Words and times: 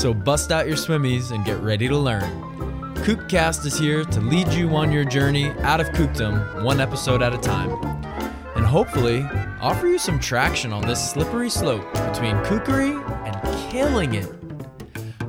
So 0.00 0.14
bust 0.14 0.50
out 0.50 0.66
your 0.66 0.78
swimmies 0.78 1.30
and 1.30 1.44
get 1.44 1.60
ready 1.60 1.86
to 1.86 1.94
learn. 1.94 2.22
Kookcast 3.04 3.66
is 3.66 3.78
here 3.78 4.02
to 4.02 4.20
lead 4.22 4.48
you 4.48 4.70
on 4.70 4.90
your 4.90 5.04
journey 5.04 5.50
out 5.60 5.78
of 5.78 5.88
kookdom 5.88 6.64
one 6.64 6.80
episode 6.80 7.20
at 7.20 7.34
a 7.34 7.38
time. 7.38 7.70
And 8.56 8.64
hopefully, 8.64 9.28
offer 9.60 9.88
you 9.88 9.98
some 9.98 10.18
traction 10.18 10.72
on 10.72 10.86
this 10.86 11.10
slippery 11.10 11.50
slope 11.50 11.84
between 11.92 12.34
kookery 12.44 12.96
and 13.26 13.70
killing 13.70 14.14
it. 14.14 14.32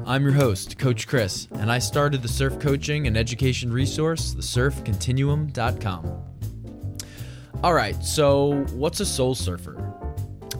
I'm 0.06 0.24
your 0.24 0.32
host, 0.32 0.78
Coach 0.78 1.06
Chris, 1.06 1.50
and 1.52 1.70
I 1.70 1.80
started 1.80 2.22
the 2.22 2.30
surf 2.30 2.58
coaching 2.58 3.08
and 3.08 3.18
education 3.18 3.74
resource, 3.74 4.36
thesurfcontinuum.com. 4.36 6.24
All 7.62 7.74
right, 7.74 8.02
so 8.02 8.64
what's 8.72 9.02
a 9.02 9.06
soul 9.06 9.36
surfer? 9.36 10.01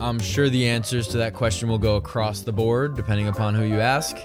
I'm 0.02 0.18
sure 0.18 0.48
the 0.48 0.66
answers 0.66 1.06
to 1.08 1.18
that 1.18 1.32
question 1.32 1.68
will 1.68 1.78
go 1.78 1.94
across 1.94 2.40
the 2.40 2.50
board 2.50 2.96
depending 2.96 3.28
upon 3.28 3.54
who 3.54 3.62
you 3.62 3.78
ask, 3.78 4.16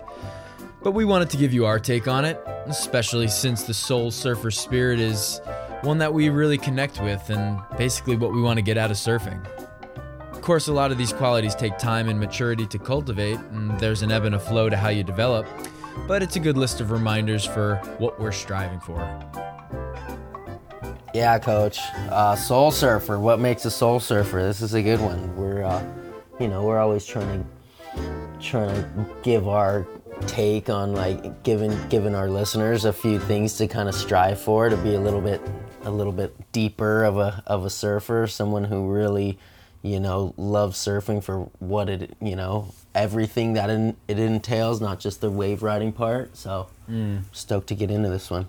but 0.81 0.93
we 0.93 1.05
wanted 1.05 1.29
to 1.29 1.37
give 1.37 1.53
you 1.53 1.67
our 1.67 1.79
take 1.79 2.07
on 2.07 2.25
it, 2.25 2.41
especially 2.65 3.27
since 3.27 3.61
the 3.61 3.75
soul 3.75 4.09
surfer 4.09 4.49
spirit 4.49 4.99
is 4.99 5.39
one 5.83 5.99
that 5.99 6.11
we 6.11 6.29
really 6.29 6.57
connect 6.57 6.99
with 6.99 7.29
and 7.29 7.61
basically 7.77 8.15
what 8.15 8.33
we 8.33 8.41
want 8.41 8.57
to 8.57 8.63
get 8.63 8.75
out 8.75 8.89
of 8.89 8.97
surfing. 8.97 9.39
Of 10.31 10.41
course, 10.41 10.67
a 10.67 10.73
lot 10.73 10.91
of 10.91 10.97
these 10.97 11.13
qualities 11.13 11.53
take 11.53 11.77
time 11.77 12.09
and 12.09 12.19
maturity 12.19 12.65
to 12.65 12.79
cultivate, 12.79 13.37
and 13.51 13.79
there's 13.79 14.01
an 14.01 14.11
ebb 14.11 14.25
and 14.25 14.33
a 14.33 14.39
flow 14.39 14.69
to 14.69 14.77
how 14.77 14.89
you 14.89 15.03
develop, 15.03 15.45
but 16.07 16.23
it's 16.23 16.37
a 16.37 16.39
good 16.39 16.57
list 16.57 16.81
of 16.81 16.89
reminders 16.89 17.45
for 17.45 17.75
what 17.99 18.19
we're 18.19 18.31
striving 18.31 18.79
for. 18.79 19.46
Yeah, 21.17 21.39
coach. 21.39 21.79
Uh, 22.11 22.35
soul 22.35 22.69
surfer. 22.69 23.17
What 23.17 23.39
makes 23.39 23.65
a 23.65 23.71
soul 23.71 23.99
surfer? 23.99 24.43
This 24.43 24.61
is 24.61 24.75
a 24.75 24.83
good 24.83 25.01
one. 25.01 25.35
We're, 25.35 25.63
uh, 25.63 25.83
you 26.39 26.47
know, 26.47 26.63
we're 26.63 26.77
always 26.77 27.07
trying 27.07 27.43
to 27.95 28.39
trying 28.39 28.69
to 28.69 29.05
give 29.23 29.47
our 29.47 29.87
take 30.27 30.69
on 30.69 30.93
like 30.93 31.41
giving 31.41 31.75
giving 31.89 32.13
our 32.13 32.29
listeners 32.29 32.85
a 32.85 32.93
few 32.93 33.17
things 33.17 33.57
to 33.57 33.65
kind 33.67 33.89
of 33.89 33.95
strive 33.95 34.39
for 34.39 34.69
to 34.69 34.77
be 34.77 34.93
a 34.93 34.99
little 34.99 35.19
bit 35.19 35.41
a 35.85 35.89
little 35.89 36.13
bit 36.13 36.35
deeper 36.51 37.03
of 37.03 37.17
a 37.17 37.43
of 37.47 37.65
a 37.65 37.69
surfer, 37.71 38.27
someone 38.27 38.65
who 38.65 38.87
really, 38.87 39.39
you 39.81 39.99
know, 39.99 40.35
loves 40.37 40.77
surfing 40.77 41.23
for 41.23 41.49
what 41.57 41.89
it 41.89 42.15
you 42.21 42.35
know 42.35 42.71
everything 42.93 43.53
that 43.53 43.71
in, 43.71 43.97
it 44.07 44.19
entails, 44.19 44.79
not 44.81 44.99
just 44.99 45.21
the 45.21 45.31
wave 45.31 45.63
riding 45.63 45.91
part. 45.91 46.37
So 46.37 46.67
stoked 47.31 47.69
to 47.69 47.75
get 47.75 47.89
into 47.89 48.09
this 48.09 48.29
one. 48.29 48.45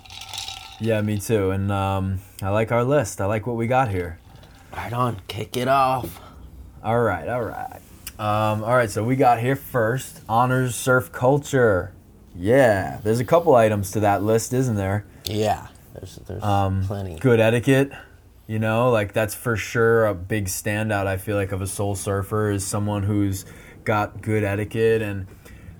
Yeah, 0.81 1.01
me 1.01 1.19
too. 1.19 1.51
And 1.51 1.73
um, 1.73 2.21
I 2.43 2.51
like 2.51 2.71
our 2.73 2.85
list. 2.85 3.21
I 3.21 3.27
like 3.27 3.47
what 3.47 3.57
we 3.57 3.67
got 3.67 3.89
here. 3.91 4.19
Right 4.73 4.93
on, 4.93 5.21
kick 5.29 5.57
it 5.57 5.67
off. 5.69 6.21
All 6.83 7.01
right, 7.01 7.29
all 7.29 7.43
right. 7.43 7.81
Um, 8.19 8.63
all 8.65 8.75
right, 8.77 8.91
so 8.91 9.03
we 9.05 9.17
got 9.17 9.41
here 9.41 9.57
first 9.57 10.21
honors 10.29 10.75
surf 10.75 11.11
culture. 11.13 11.93
Yeah, 12.37 12.99
there's 13.03 13.21
a 13.21 13.25
couple 13.25 13.55
items 13.55 13.91
to 13.93 14.01
that 14.01 14.23
list, 14.23 14.53
isn't 14.53 14.77
there? 14.77 15.05
Yeah, 15.25 15.69
there's 15.95 16.17
there's 16.27 16.43
Um, 16.43 16.85
plenty. 16.85 17.19
Good 17.19 17.41
etiquette, 17.41 17.91
you 18.47 18.59
know, 18.59 18.91
like 18.91 19.13
that's 19.13 19.35
for 19.35 19.57
sure 19.57 20.07
a 20.07 20.15
big 20.15 20.47
standout. 20.47 21.07
I 21.07 21.17
feel 21.17 21.37
like 21.37 21.51
of 21.53 21.63
a 21.63 21.67
soul 21.67 21.95
surfer 21.97 22.51
is 22.51 22.65
someone 22.67 23.03
who's 23.05 23.45
got 23.85 24.21
good 24.21 24.45
etiquette 24.45 25.01
and 25.03 25.27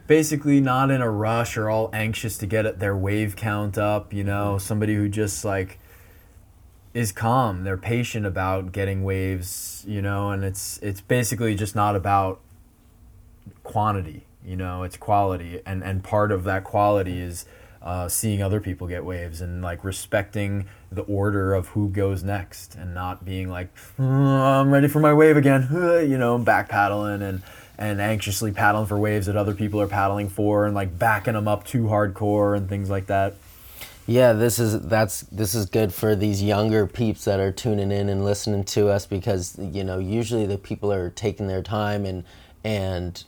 basically 0.09 0.61
not 0.61 0.91
in 0.91 1.01
a 1.01 1.11
rush 1.11 1.57
or 1.57 1.71
all 1.71 1.91
anxious 1.93 2.37
to 2.39 2.47
get 2.47 2.81
their 2.81 2.97
wave 2.97 3.37
count 3.37 3.79
up. 3.79 4.13
You 4.13 4.25
know, 4.25 4.59
somebody 4.59 4.97
who 4.97 5.09
just 5.09 5.45
like 5.45 5.79
is 6.93 7.13
calm. 7.13 7.63
They're 7.63 7.77
patient 7.77 8.27
about 8.27 8.73
getting 8.73 9.05
waves. 9.05 9.85
You 9.87 10.03
know, 10.03 10.31
and 10.31 10.43
it's 10.43 10.79
it's 10.79 11.01
basically 11.01 11.55
just 11.55 11.77
not 11.77 11.95
about 11.95 12.41
quantity. 13.63 14.25
You 14.45 14.57
know, 14.57 14.83
it's 14.83 14.97
quality, 14.97 15.61
and 15.65 15.85
and 15.85 16.03
part 16.03 16.33
of 16.33 16.43
that 16.45 16.65
quality 16.65 17.21
is 17.21 17.45
uh, 17.83 18.09
seeing 18.09 18.43
other 18.43 18.61
people 18.61 18.87
get 18.87 19.05
waves 19.05 19.41
and 19.41 19.63
like 19.63 19.85
respecting 19.85 20.67
the 20.91 21.03
order 21.03 21.55
of 21.55 21.69
who 21.69 21.91
goes 21.91 22.25
next, 22.25 22.75
and 22.75 22.95
not 22.95 23.25
being 23.25 23.51
like, 23.51 23.69
"Uh, 23.99 24.03
I'm 24.03 24.71
ready 24.71 24.89
for 24.89 25.01
my 25.01 25.13
wave 25.13 25.37
again. 25.37 25.69
You 26.09 26.17
know, 26.17 26.39
back 26.39 26.69
paddling 26.69 27.23
and 27.23 27.43
and 27.79 28.01
anxiously 28.01 28.51
paddling 28.53 28.87
for 28.87 28.99
waves 28.99 29.27
that 29.27 29.37
other 29.37 29.55
people 29.55 29.81
are 29.81 29.87
paddling 29.87 30.29
for, 30.29 30.67
and 30.67 30.75
like 30.75 30.99
backing 30.99 31.35
them 31.35 31.49
up 31.49 31.65
too 31.65 31.85
hardcore 31.85 32.57
and 32.57 32.69
things 32.69 32.91
like 32.91 33.07
that. 33.07 33.35
Yeah, 34.07 34.33
this 34.33 34.59
is 34.59 34.81
that's 34.89 35.21
this 35.23 35.55
is 35.55 35.67
good 35.67 35.93
for 35.93 36.17
these 36.17 36.43
younger 36.43 36.87
peeps 36.87 37.25
that 37.27 37.41
are 37.41 37.53
tuning 37.53 37.93
in 37.93 38.09
and 38.09 38.25
listening 38.25 38.65
to 38.65 38.89
us 38.89 39.05
because 39.05 39.59
you 39.59 39.85
know 39.85 39.99
usually 39.99 40.47
the 40.47 40.57
people 40.57 40.91
are 40.91 41.11
taking 41.11 41.47
their 41.47 41.63
time 41.63 42.07
and 42.07 42.25
and 42.65 43.25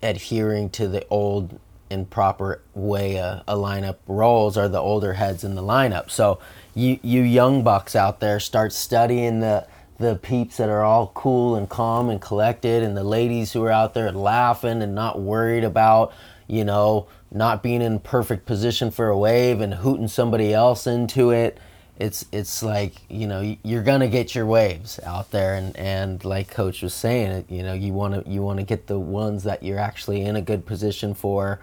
adhering 0.00 0.70
to 0.70 0.88
the 0.88 1.04
old 1.10 1.58
and 1.90 2.08
proper 2.08 2.62
way 2.72 3.16
a, 3.16 3.42
a 3.48 3.56
lineup 3.56 3.96
rolls 4.06 4.56
are 4.56 4.68
the 4.68 4.78
older 4.78 5.14
heads 5.14 5.42
in 5.42 5.56
the 5.56 5.62
lineup. 5.62 6.08
So 6.08 6.38
you 6.72 7.00
you 7.02 7.22
young 7.22 7.64
bucks 7.64 7.96
out 7.96 8.20
there 8.20 8.38
start 8.38 8.72
studying 8.72 9.40
the 9.40 9.66
the 10.00 10.16
peeps 10.16 10.56
that 10.56 10.70
are 10.70 10.82
all 10.82 11.12
cool 11.14 11.54
and 11.54 11.68
calm 11.68 12.08
and 12.08 12.22
collected 12.22 12.82
and 12.82 12.96
the 12.96 13.04
ladies 13.04 13.52
who 13.52 13.62
are 13.62 13.70
out 13.70 13.92
there 13.92 14.10
laughing 14.10 14.80
and 14.80 14.94
not 14.94 15.20
worried 15.20 15.62
about 15.62 16.12
you 16.48 16.64
know 16.64 17.06
not 17.30 17.62
being 17.62 17.82
in 17.82 18.00
perfect 18.00 18.46
position 18.46 18.90
for 18.90 19.08
a 19.08 19.16
wave 19.16 19.60
and 19.60 19.74
hooting 19.74 20.08
somebody 20.08 20.54
else 20.54 20.86
into 20.86 21.30
it. 21.30 21.58
It's 21.98 22.24
it's 22.32 22.62
like 22.62 22.94
you 23.10 23.26
know 23.26 23.56
you're 23.62 23.82
gonna 23.82 24.08
get 24.08 24.34
your 24.34 24.46
waves 24.46 24.98
out 25.04 25.30
there. 25.32 25.54
And 25.54 25.76
and 25.76 26.24
like 26.24 26.48
coach 26.48 26.80
was 26.80 26.94
saying 26.94 27.44
you 27.50 27.62
know 27.62 27.74
you 27.74 27.92
want 27.92 28.24
to 28.24 28.30
you 28.30 28.40
want 28.42 28.58
to 28.58 28.64
get 28.64 28.86
the 28.86 28.98
ones 28.98 29.44
that 29.44 29.62
you're 29.62 29.78
actually 29.78 30.22
in 30.22 30.34
a 30.34 30.42
good 30.42 30.64
position 30.64 31.12
for 31.12 31.60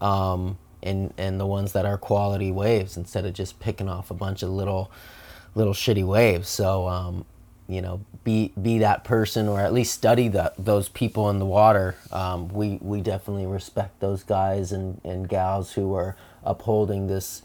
um, 0.00 0.58
and 0.80 1.12
and 1.18 1.40
the 1.40 1.46
ones 1.46 1.72
that 1.72 1.86
are 1.86 1.98
quality 1.98 2.52
waves 2.52 2.96
instead 2.96 3.26
of 3.26 3.34
just 3.34 3.58
picking 3.58 3.88
off 3.88 4.12
a 4.12 4.14
bunch 4.14 4.44
of 4.44 4.50
little 4.50 4.92
little 5.56 5.74
shitty 5.74 6.06
waves. 6.06 6.48
So 6.48 6.86
um, 6.86 7.24
you 7.70 7.80
know 7.80 8.00
be 8.24 8.52
be 8.60 8.78
that 8.78 9.04
person 9.04 9.48
or 9.48 9.60
at 9.60 9.72
least 9.72 9.94
study 9.94 10.28
that 10.28 10.54
those 10.58 10.88
people 10.88 11.30
in 11.30 11.38
the 11.38 11.46
water. 11.46 11.96
Um, 12.12 12.48
we 12.48 12.78
we 12.82 13.00
definitely 13.00 13.46
respect 13.46 14.00
those 14.00 14.24
guys 14.24 14.72
and 14.72 15.00
and 15.04 15.28
gals 15.28 15.72
who 15.72 15.94
are 15.94 16.16
upholding 16.44 17.06
this 17.06 17.42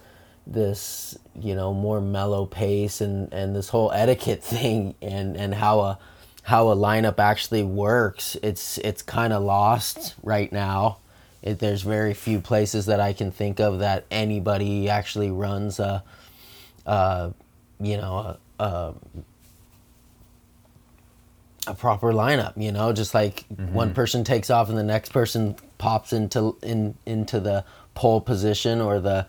this 0.48 1.18
you 1.40 1.56
know 1.56 1.74
more 1.74 2.02
mellow 2.02 2.46
pace 2.46 3.02
and 3.02 3.32
and 3.34 3.56
this 3.56 3.70
whole 3.70 3.92
etiquette 3.92 4.44
thing 4.56 4.96
and 5.02 5.38
and 5.38 5.54
how 5.54 5.80
a 5.82 6.00
how 6.44 6.70
a 6.70 6.76
lineup 6.76 7.20
actually 7.20 7.64
works. 7.64 8.36
It's 8.42 8.80
it's 8.80 9.02
kind 9.04 9.32
of 9.32 9.44
lost 9.44 10.16
right 10.24 10.52
now. 10.52 10.98
It, 11.44 11.60
there's 11.60 11.84
very 11.84 12.16
few 12.16 12.42
places 12.42 12.88
that 12.88 13.00
I 13.00 13.14
can 13.14 13.32
think 13.32 13.60
of 13.60 13.80
that 13.80 14.06
anybody 14.10 14.90
actually 14.90 15.30
runs 15.30 15.80
a, 15.80 16.04
you 17.80 17.98
know 17.98 18.38
a, 18.60 18.64
a 18.64 18.94
a 21.68 21.74
proper 21.74 22.14
lineup 22.14 22.54
you 22.56 22.72
know 22.72 22.94
just 22.94 23.14
like 23.14 23.46
one 23.72 23.94
person 23.94 24.24
takes 24.24 24.50
off 24.50 24.70
and 24.70 24.78
the 24.78 24.84
next 24.84 25.10
person 25.10 25.56
pops 25.78 26.14
into 26.14 26.58
in 26.62 26.96
into 27.06 27.40
the 27.40 27.64
pole 27.94 28.22
position 28.22 28.82
or 28.82 29.00
the 29.00 29.26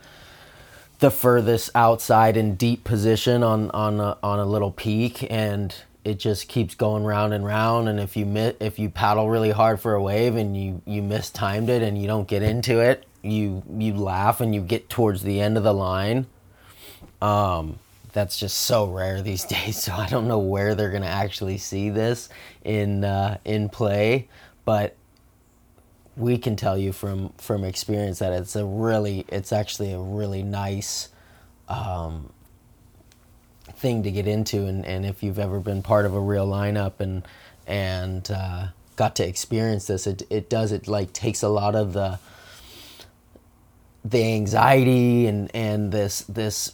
the 0.99 1.11
furthest 1.11 1.69
outside 1.75 2.35
and 2.37 2.57
deep 2.57 2.83
position 2.83 3.43
on 3.43 3.69
on 3.71 3.99
a, 3.99 4.17
on 4.23 4.39
a 4.39 4.45
little 4.45 4.71
peak 4.71 5.25
and 5.31 5.75
it 6.03 6.19
just 6.19 6.47
keeps 6.47 6.73
going 6.73 7.03
round 7.03 7.33
and 7.33 7.45
round. 7.45 7.89
And 7.89 7.99
if 7.99 8.15
you 8.15 8.25
mi- 8.25 8.55
if 8.61 8.79
you 8.79 8.89
paddle 8.89 9.29
really 9.29 9.51
hard 9.51 9.81
for 9.81 9.93
a 9.93 10.01
wave 10.01 10.37
and 10.37 10.55
you 10.55 10.81
you 10.85 11.01
mistimed 11.01 11.69
it 11.69 11.81
and 11.81 12.01
you 12.01 12.07
don't 12.07 12.27
get 12.27 12.41
into 12.41 12.79
it 12.79 13.05
you 13.21 13.61
you 13.77 13.93
laugh 13.93 14.39
and 14.39 14.55
you 14.55 14.61
get 14.61 14.89
towards 14.89 15.21
the 15.23 15.41
end 15.41 15.57
of 15.57 15.63
the 15.63 15.73
line. 15.73 16.25
Um 17.21 17.79
that's 18.17 18.39
just 18.39 18.57
so 18.57 18.85
rare 18.85 19.21
these 19.21 19.43
days 19.55 19.81
so 19.83 19.93
i 19.93 20.07
don't 20.07 20.27
know 20.27 20.39
where 20.39 20.75
they're 20.75 20.89
going 20.89 21.03
to 21.03 21.07
actually 21.07 21.57
see 21.57 21.89
this 21.89 22.29
in 22.63 23.03
uh, 23.03 23.37
in 23.45 23.69
play 23.69 24.27
but 24.65 24.95
we 26.15 26.37
can 26.37 26.55
tell 26.55 26.77
you 26.77 26.91
from 26.91 27.29
from 27.37 27.63
experience 27.63 28.19
that 28.19 28.33
it's 28.33 28.55
a 28.55 28.65
really 28.65 29.25
it's 29.29 29.53
actually 29.53 29.91
a 29.91 29.99
really 29.99 30.41
nice 30.41 31.09
um, 31.69 32.31
thing 33.75 34.01
to 34.03 34.11
get 34.11 34.27
into 34.27 34.65
and, 34.65 34.85
and 34.85 35.05
if 35.05 35.21
you've 35.21 35.37
ever 35.37 35.59
been 35.59 35.83
part 35.83 36.05
of 36.05 36.13
a 36.15 36.19
real 36.19 36.47
lineup 36.47 36.99
and 36.99 37.23
and 37.67 38.31
uh, 38.31 38.67
got 38.97 39.15
to 39.15 39.27
experience 39.27 39.87
this, 39.87 40.07
it 40.07 40.23
it 40.29 40.49
does 40.49 40.73
it 40.73 40.87
like 40.87 41.13
takes 41.13 41.43
a 41.43 41.49
lot 41.49 41.75
of 41.75 41.93
the 41.93 42.19
the 44.03 44.23
anxiety 44.23 45.27
and 45.27 45.49
and 45.53 45.91
this 45.91 46.21
this 46.21 46.73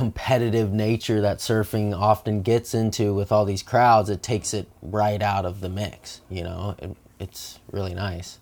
competitive 0.00 0.72
nature 0.72 1.20
that 1.20 1.38
surfing 1.38 1.88
often 1.94 2.42
gets 2.42 2.74
into 2.74 3.14
with 3.14 3.30
all 3.30 3.44
these 3.44 3.62
crowds 3.62 4.08
it 4.08 4.22
takes 4.22 4.54
it 4.54 4.66
right 4.80 5.22
out 5.22 5.44
of 5.44 5.60
the 5.60 5.68
mix 5.68 6.20
you 6.30 6.42
know 6.42 6.74
it, 6.78 6.96
it's 7.18 7.58
really 7.70 7.94
nice 7.94 8.38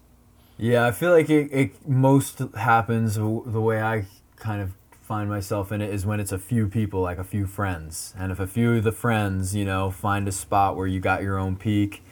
Yeah, 0.60 0.86
I 0.88 0.90
feel 0.90 1.12
like 1.12 1.30
it, 1.30 1.52
it 1.52 1.88
most 1.88 2.42
happens 2.56 3.14
the 3.14 3.60
way 3.60 3.80
I 3.80 4.06
kind 4.36 4.60
of 4.60 4.72
find 5.08 5.30
myself 5.30 5.70
in 5.70 5.80
it 5.80 5.88
is 5.88 6.04
when 6.04 6.18
it's 6.20 6.32
a 6.32 6.38
few 6.38 6.66
people, 6.68 7.00
like 7.00 7.18
a 7.18 7.24
few 7.24 7.46
friends. 7.46 8.12
And 8.18 8.32
if 8.32 8.40
a 8.40 8.46
few 8.46 8.74
of 8.74 8.82
the 8.82 8.92
friends, 8.92 9.54
you 9.54 9.64
know, 9.64 9.90
find 9.90 10.26
a 10.26 10.32
spot 10.32 10.76
where 10.76 10.88
you 10.88 11.00
got 11.00 11.22
your 11.22 11.38
own 11.38 11.54
peak 11.56 12.02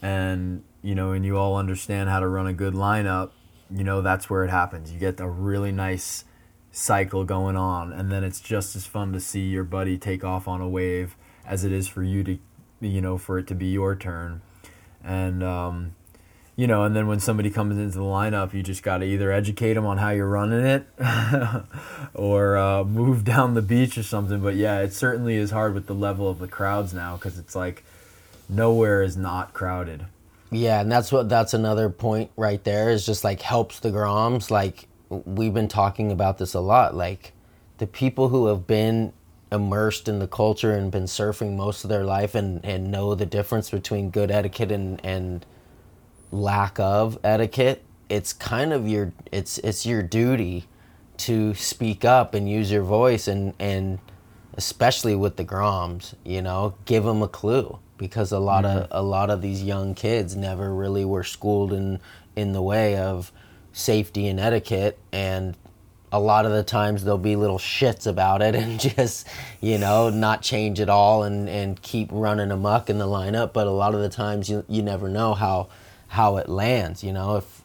and, 0.00 0.62
you 0.82 0.94
know, 0.94 1.10
and 1.12 1.26
you 1.26 1.36
all 1.36 1.56
understand 1.56 2.08
how 2.08 2.20
to 2.20 2.28
run 2.28 2.46
a 2.46 2.52
good 2.54 2.74
lineup, 2.74 3.30
you 3.70 3.84
know, 3.84 4.02
that's 4.02 4.30
where 4.30 4.44
it 4.44 4.50
happens. 4.50 4.92
You 4.92 4.98
get 4.98 5.18
a 5.20 5.28
really 5.28 5.72
nice 5.72 6.24
cycle 6.72 7.24
going 7.24 7.56
on. 7.56 7.92
And 7.92 8.10
then 8.10 8.24
it's 8.24 8.40
just 8.40 8.76
as 8.76 8.86
fun 8.86 9.12
to 9.12 9.20
see 9.20 9.42
your 9.42 9.64
buddy 9.64 9.98
take 9.98 10.24
off 10.24 10.46
on 10.48 10.60
a 10.60 10.68
wave 10.68 11.16
as 11.46 11.64
it 11.64 11.72
is 11.72 11.88
for 11.88 12.02
you 12.02 12.22
to, 12.24 12.38
you 12.80 13.00
know, 13.00 13.18
for 13.18 13.38
it 13.38 13.46
to 13.48 13.54
be 13.54 13.66
your 13.66 13.96
turn. 13.96 14.42
And, 15.02 15.42
um, 15.42 15.94
you 16.56 16.66
know, 16.66 16.84
and 16.84 16.94
then 16.94 17.06
when 17.06 17.20
somebody 17.20 17.48
comes 17.48 17.78
into 17.78 17.96
the 17.96 18.04
lineup, 18.04 18.52
you 18.52 18.62
just 18.62 18.82
got 18.82 18.98
to 18.98 19.04
either 19.06 19.32
educate 19.32 19.74
them 19.74 19.86
on 19.86 19.96
how 19.96 20.10
you're 20.10 20.28
running 20.28 20.64
it 20.64 20.86
or 22.14 22.58
uh, 22.58 22.84
move 22.84 23.24
down 23.24 23.54
the 23.54 23.62
beach 23.62 23.96
or 23.96 24.02
something. 24.02 24.40
But 24.40 24.56
yeah, 24.56 24.80
it 24.80 24.92
certainly 24.92 25.36
is 25.36 25.52
hard 25.52 25.72
with 25.72 25.86
the 25.86 25.94
level 25.94 26.28
of 26.28 26.38
the 26.38 26.48
crowds 26.48 26.92
now 26.92 27.16
because 27.16 27.38
it's 27.38 27.56
like 27.56 27.82
nowhere 28.48 29.02
is 29.02 29.16
not 29.16 29.54
crowded. 29.54 30.04
Yeah, 30.50 30.80
and 30.80 30.92
that's 30.92 31.10
what 31.10 31.28
that's 31.28 31.54
another 31.54 31.88
point 31.88 32.30
right 32.36 32.62
there 32.64 32.90
is 32.90 33.06
just 33.06 33.24
like 33.24 33.40
helps 33.40 33.80
the 33.80 33.90
Groms. 33.90 34.50
Like 34.50 34.86
we've 35.10 35.52
been 35.52 35.68
talking 35.68 36.10
about 36.10 36.38
this 36.38 36.54
a 36.54 36.60
lot. 36.60 36.94
Like 36.94 37.32
the 37.78 37.86
people 37.86 38.28
who 38.28 38.46
have 38.46 38.66
been 38.66 39.12
immersed 39.52 40.08
in 40.08 40.20
the 40.20 40.28
culture 40.28 40.72
and 40.72 40.90
been 40.90 41.04
surfing 41.04 41.56
most 41.56 41.84
of 41.84 41.90
their 41.90 42.04
life 42.04 42.34
and, 42.34 42.64
and 42.64 42.90
know 42.90 43.14
the 43.14 43.26
difference 43.26 43.70
between 43.70 44.10
good 44.10 44.30
etiquette 44.30 44.70
and, 44.70 45.04
and 45.04 45.44
lack 46.30 46.78
of 46.78 47.18
etiquette, 47.24 47.84
it's 48.08 48.32
kind 48.32 48.72
of 48.72 48.88
your 48.88 49.12
it's 49.30 49.58
it's 49.58 49.86
your 49.86 50.02
duty 50.02 50.66
to 51.16 51.54
speak 51.54 52.04
up 52.04 52.34
and 52.34 52.50
use 52.50 52.70
your 52.70 52.82
voice 52.82 53.28
and 53.28 53.54
and 53.58 54.00
especially 54.54 55.14
with 55.14 55.36
the 55.36 55.44
groms 55.44 56.14
you 56.24 56.42
know 56.42 56.74
give 56.86 57.04
them 57.04 57.22
a 57.22 57.28
clue 57.28 57.78
because 57.96 58.32
a 58.32 58.38
lot 58.38 58.64
mm-hmm. 58.64 58.78
of 58.78 58.88
a 58.90 59.02
lot 59.02 59.30
of 59.30 59.42
these 59.42 59.62
young 59.62 59.94
kids 59.94 60.34
never 60.34 60.74
really 60.74 61.04
were 61.04 61.22
schooled 61.22 61.72
in 61.72 62.00
in 62.34 62.52
the 62.52 62.62
way 62.62 62.96
of 62.96 63.30
safety 63.72 64.28
and 64.28 64.40
etiquette 64.40 64.98
and 65.12 65.56
a 66.12 66.18
lot 66.18 66.44
of 66.44 66.52
the 66.52 66.62
times 66.62 67.04
there'll 67.04 67.18
be 67.18 67.36
little 67.36 67.58
shits 67.58 68.06
about 68.06 68.42
it 68.42 68.54
and 68.56 68.80
just 68.80 69.26
you 69.60 69.78
know 69.78 70.10
not 70.10 70.42
change 70.42 70.80
at 70.80 70.88
all 70.88 71.22
and 71.22 71.48
and 71.48 71.80
keep 71.82 72.08
running 72.10 72.50
amuck 72.50 72.90
in 72.90 72.98
the 72.98 73.06
lineup 73.06 73.52
but 73.52 73.66
a 73.66 73.70
lot 73.70 73.94
of 73.94 74.00
the 74.00 74.08
times 74.08 74.48
you 74.48 74.64
you 74.68 74.82
never 74.82 75.08
know 75.08 75.34
how 75.34 75.68
how 76.08 76.36
it 76.36 76.48
lands 76.48 77.04
you 77.04 77.12
know 77.12 77.36
if 77.36 77.62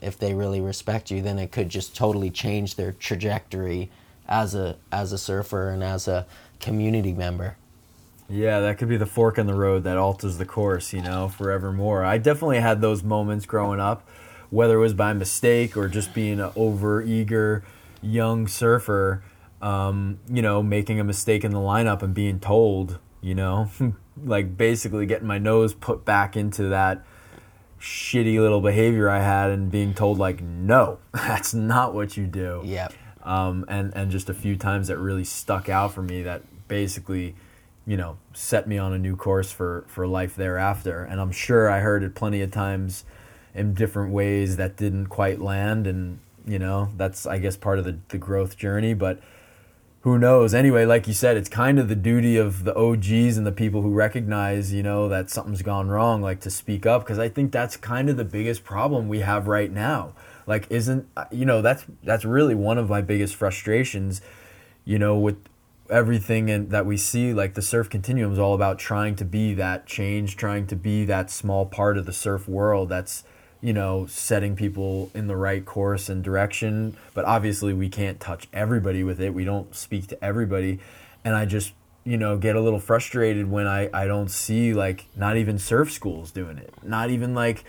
if 0.00 0.18
they 0.18 0.32
really 0.32 0.60
respect 0.60 1.10
you 1.10 1.20
then 1.20 1.38
it 1.38 1.50
could 1.50 1.68
just 1.68 1.96
totally 1.96 2.30
change 2.30 2.76
their 2.76 2.92
trajectory 2.92 3.90
as 4.28 4.54
a 4.54 4.76
as 4.92 5.12
a 5.12 5.18
surfer 5.18 5.70
and 5.70 5.82
as 5.82 6.06
a 6.06 6.26
community 6.60 7.12
member 7.12 7.56
Yeah, 8.30 8.60
that 8.60 8.76
could 8.76 8.90
be 8.90 8.98
the 8.98 9.06
fork 9.06 9.38
in 9.38 9.46
the 9.46 9.54
road 9.54 9.84
that 9.84 9.96
alters 9.96 10.36
the 10.36 10.44
course, 10.44 10.92
you 10.92 11.00
know, 11.00 11.28
forevermore. 11.28 12.04
I 12.04 12.18
definitely 12.18 12.60
had 12.60 12.82
those 12.82 13.02
moments 13.02 13.46
growing 13.46 13.80
up, 13.80 14.06
whether 14.50 14.76
it 14.76 14.80
was 14.80 14.94
by 14.94 15.12
mistake 15.12 15.76
or 15.76 15.88
just 15.88 16.14
being 16.14 16.40
an 16.40 16.50
over 16.56 17.02
eager 17.02 17.62
young 18.00 18.46
surfer, 18.46 19.22
um, 19.60 20.18
you 20.28 20.42
know, 20.42 20.62
making 20.62 21.00
a 21.00 21.04
mistake 21.04 21.44
in 21.44 21.52
the 21.52 21.58
lineup 21.58 22.02
and 22.02 22.14
being 22.14 22.40
told, 22.40 22.98
you 23.20 23.34
know, 23.34 23.70
like 24.24 24.56
basically 24.56 25.06
getting 25.06 25.26
my 25.26 25.38
nose 25.38 25.74
put 25.74 26.04
back 26.04 26.36
into 26.36 26.64
that 26.68 27.04
shitty 27.80 28.40
little 28.40 28.60
behavior 28.60 29.08
I 29.08 29.20
had 29.20 29.50
and 29.50 29.70
being 29.70 29.94
told 29.94 30.18
like, 30.18 30.40
no, 30.42 30.98
that's 31.12 31.54
not 31.54 31.94
what 31.94 32.16
you 32.16 32.26
do. 32.26 32.62
Yep. 32.64 32.92
Um, 33.22 33.66
and 33.68 33.92
and 33.94 34.10
just 34.10 34.30
a 34.30 34.34
few 34.34 34.56
times 34.56 34.88
that 34.88 34.96
really 34.96 35.24
stuck 35.24 35.68
out 35.68 35.92
for 35.92 36.02
me 36.02 36.22
that 36.22 36.42
basically 36.66 37.34
you 37.86 37.96
know 37.96 38.16
set 38.32 38.66
me 38.66 38.78
on 38.78 38.92
a 38.92 38.98
new 38.98 39.16
course 39.16 39.50
for 39.50 39.84
for 39.88 40.06
life 40.06 40.34
thereafter. 40.34 41.04
And 41.04 41.20
i'm 41.20 41.32
sure 41.32 41.68
i 41.68 41.80
heard 41.80 42.02
it 42.02 42.14
plenty 42.14 42.40
of 42.40 42.50
times 42.50 43.04
in 43.54 43.74
different 43.74 44.12
ways 44.12 44.56
that 44.56 44.76
didn't 44.76 45.06
quite 45.06 45.40
land. 45.40 45.86
And 45.86 46.20
you 46.48 46.58
know 46.58 46.88
that's 46.96 47.26
i 47.26 47.38
guess 47.38 47.56
part 47.56 47.78
of 47.78 47.84
the, 47.84 47.98
the 48.08 48.18
growth 48.18 48.56
journey. 48.56 48.94
But 48.94 49.20
who 50.02 50.18
knows? 50.18 50.54
Anyway 50.54 50.84
like 50.84 51.06
you 51.06 51.14
said 51.14 51.36
it's 51.36 51.48
kind 51.48 51.78
of 51.78 51.88
the 51.88 51.96
duty 51.96 52.36
of 52.36 52.64
the 52.64 52.74
og's 52.74 53.36
and 53.36 53.46
the 53.46 53.52
people 53.52 53.82
who 53.82 53.92
recognize 53.92 54.72
you 54.72 54.82
know 54.82 55.08
that 55.08 55.30
something's 55.30 55.62
gone 55.62 55.88
wrong 55.88 56.22
like 56.22 56.40
to 56.40 56.50
speak 56.50 56.86
up. 56.86 57.02
Because 57.02 57.18
i 57.18 57.28
think 57.28 57.52
that's 57.52 57.76
kind 57.76 58.08
of 58.08 58.16
the 58.16 58.24
biggest 58.24 58.64
problem 58.64 59.08
we 59.08 59.20
have 59.20 59.46
right 59.46 59.70
now. 59.70 60.14
Like 60.46 60.66
isn't 60.70 61.06
uh, 61.16 61.26
you 61.30 61.44
know 61.44 61.60
that's 61.62 61.84
that's 62.02 62.24
really 62.24 62.54
one 62.54 62.78
of 62.78 62.88
my 62.88 63.02
biggest 63.02 63.34
frustrations 63.34 64.20
you 64.84 64.98
know 64.98 65.18
with 65.18 65.36
everything 65.90 66.50
and 66.50 66.70
that 66.70 66.84
we 66.84 66.96
see 66.96 67.32
like 67.32 67.54
the 67.54 67.62
surf 67.62 67.88
continuum 67.88 68.32
is 68.32 68.38
all 68.38 68.54
about 68.54 68.78
trying 68.78 69.16
to 69.16 69.24
be 69.24 69.54
that 69.54 69.86
change 69.86 70.36
trying 70.36 70.66
to 70.66 70.76
be 70.76 71.04
that 71.04 71.30
small 71.30 71.64
part 71.64 71.96
of 71.96 72.04
the 72.04 72.12
surf 72.12 72.46
world 72.46 72.90
that's 72.90 73.24
you 73.60 73.72
know 73.72 74.06
setting 74.06 74.54
people 74.54 75.10
in 75.14 75.26
the 75.26 75.36
right 75.36 75.64
course 75.64 76.08
and 76.08 76.22
direction 76.22 76.96
but 77.14 77.24
obviously 77.24 77.74
we 77.74 77.88
can't 77.88 78.20
touch 78.20 78.48
everybody 78.52 79.02
with 79.02 79.20
it. 79.20 79.34
We 79.34 79.44
don't 79.44 79.74
speak 79.74 80.06
to 80.08 80.24
everybody. 80.24 80.78
And 81.24 81.34
i 81.34 81.44
just 81.44 81.72
you 82.04 82.16
know 82.16 82.38
get 82.38 82.56
a 82.56 82.60
little 82.60 82.80
frustrated 82.80 83.50
when 83.50 83.66
i 83.66 83.90
i 83.92 84.06
don't 84.06 84.30
see 84.30 84.72
like 84.72 85.06
not 85.16 85.36
even 85.36 85.58
surf 85.58 85.90
schools 85.92 86.30
doing 86.30 86.58
it. 86.58 86.72
Not 86.82 87.10
even 87.10 87.34
like 87.34 87.64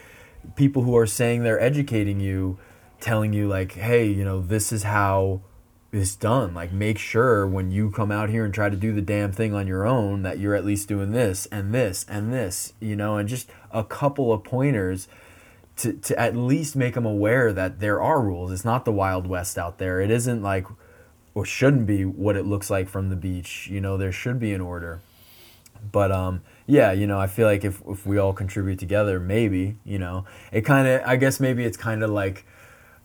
people 0.56 0.84
who 0.84 0.96
are 0.96 1.08
saying 1.08 1.44
they're 1.44 1.60
educating 1.60 2.20
you 2.20 2.58
telling 3.02 3.34
you 3.34 3.48
like 3.48 3.74
hey 3.74 4.06
you 4.06 4.24
know 4.24 4.42
this 4.42 4.72
is 4.72 4.84
how 4.84 5.42
it's 5.92 6.16
done. 6.16 6.54
Like 6.54 6.72
make 6.72 7.00
sure 7.00 7.48
when 7.48 7.72
you 7.72 7.90
come 7.90 8.12
out 8.12 8.30
here 8.30 8.46
and 8.46 8.54
try 8.54 8.70
to 8.70 8.78
do 8.78 8.94
the 8.94 9.02
damn 9.02 9.32
thing 9.32 9.56
on 9.56 9.66
your 9.66 9.88
own 9.88 10.22
that 10.22 10.38
you're 10.38 10.54
at 10.54 10.64
least 10.64 10.88
doing 10.88 11.12
this 11.12 11.48
and 11.48 11.74
this 11.74 12.06
and 12.08 12.32
this 12.32 12.74
you 12.80 12.96
know? 12.96 13.18
And 13.18 13.28
just 13.28 13.50
a 13.72 13.84
couple 13.84 14.32
of 14.32 14.44
pointers 14.44 15.08
to, 15.80 15.94
to 15.94 16.20
at 16.20 16.36
least 16.36 16.76
make 16.76 16.94
them 16.94 17.06
aware 17.06 17.54
that 17.54 17.80
there 17.80 18.02
are 18.02 18.22
rules. 18.22 18.52
It's 18.52 18.66
not 18.66 18.86
the 18.86 18.92
wild 18.92 19.28
west 19.28 19.58
out 19.58 19.78
there. 19.78 20.02
It 20.02 20.12
isn't 20.12 20.42
like 20.42 20.66
or 21.34 21.46
shouldn't 21.46 21.86
be 21.86 22.04
what 22.04 22.36
it 22.36 22.46
looks 22.46 22.70
like 22.70 22.90
from 22.90 23.10
the 23.10 23.16
beach. 23.16 23.68
You 23.72 23.80
know 23.80 23.98
there 23.98 24.12
should 24.12 24.40
be 24.40 24.54
an 24.54 24.62
order. 24.62 25.02
But 25.92 26.12
um 26.12 26.42
yeah 26.68 26.92
you 26.92 27.08
know 27.08 27.20
i 27.20 27.26
feel 27.26 27.48
like 27.48 27.66
if, 27.66 27.82
if 27.88 28.06
we 28.06 28.20
all 28.20 28.32
contribute 28.32 28.78
together 28.78 29.20
maybe 29.20 29.78
you 29.86 29.98
know. 29.98 30.26
It 30.52 30.62
kind 30.62 30.88
of 30.88 31.02
i 31.06 31.16
guess 31.16 31.40
maybe 31.40 31.64
it's 31.64 31.78
kind 31.78 32.04
of 32.04 32.10
like 32.10 32.46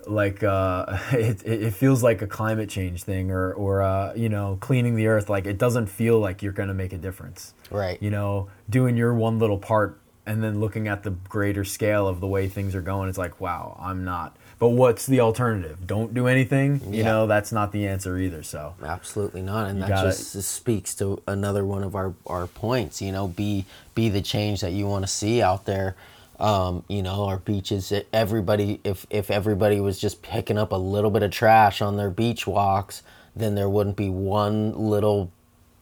like 0.07 0.43
uh 0.43 0.99
it, 1.13 1.47
it 1.47 1.75
feels 1.75 2.03
like 2.03 2.23
a 2.23 2.27
climate 2.27 2.69
change 2.69 3.05
thing 3.05 3.31
or 3.31 3.53
or 3.53 3.83
uh 3.83 4.13
you 4.15 4.29
know 4.29 4.59
cleaning 4.61 4.97
the 4.97 5.07
earth. 5.07 5.29
Like 5.29 5.47
it 5.47 5.59
doesn't 5.59 5.87
feel 5.87 6.19
like 6.19 6.43
you're 6.43 6.53
going 6.53 6.69
to 6.69 6.75
make 6.75 6.93
a 6.93 6.99
difference. 6.99 7.55
Right. 7.71 8.03
You 8.03 8.11
know 8.11 8.49
doing 8.69 8.97
your 8.97 9.15
one 9.15 9.39
little 9.39 9.59
part 9.59 10.01
and 10.27 10.43
then 10.43 10.61
looking 10.61 10.89
at 10.89 11.03
the 11.03 11.11
greater 11.11 11.65
scale 11.65 12.09
of 12.09 12.21
the 12.21 12.27
way 12.27 12.49
things 12.49 12.75
are 12.75 12.81
going 12.81 13.09
it's 13.09 13.19
like 13.19 13.41
wow 13.41 13.77
i'm 13.81 14.05
not 14.05 14.37
but 14.59 14.69
what's 14.71 15.05
the 15.07 15.21
alternative 15.21 15.87
don't 15.87 16.15
do 16.15 16.27
anything 16.27 16.81
you 16.93 17.03
know 17.03 17.27
that's 17.27 17.53
not 17.53 17.73
the 17.73 17.87
answer 17.87 18.17
either 18.19 18.43
so 18.43 18.75
Absolutely 18.83 19.43
not, 19.43 19.69
and 19.69 19.79
You 19.79 19.85
that 19.85 19.91
gotta- 19.91 20.09
just 20.11 20.33
speaks 20.51 20.95
to 20.97 21.21
another 21.27 21.65
one 21.65 21.83
of 21.83 21.95
our, 21.95 22.15
our 22.27 22.47
points. 22.47 23.03
You 23.03 23.13
know, 23.13 23.27
be 23.29 23.67
be 23.95 24.09
the 24.09 24.23
change 24.23 24.61
that 24.61 24.73
you 24.73 24.87
want 24.87 25.05
to 25.05 25.11
see 25.11 25.43
out 25.43 25.65
there. 25.67 25.97
Um, 26.41 26.85
you 26.89 27.03
know, 27.03 27.25
our 27.25 27.39
beaches. 27.39 27.93
Everybody, 28.13 28.81
if 28.85 29.07
if 29.11 29.31
everybody 29.31 29.81
was 29.81 29.99
just 29.99 30.23
picking 30.23 30.57
up 30.59 30.73
a 30.73 30.77
little 30.77 31.11
bit 31.11 31.23
of 31.23 31.31
trash 31.33 31.83
on 31.83 31.97
their 31.97 32.11
beach 32.11 32.47
walks, 32.47 33.03
then 33.37 33.55
there 33.57 33.69
wouldn't 33.69 33.97
be 33.97 34.09
one 34.09 34.73
little 34.79 35.31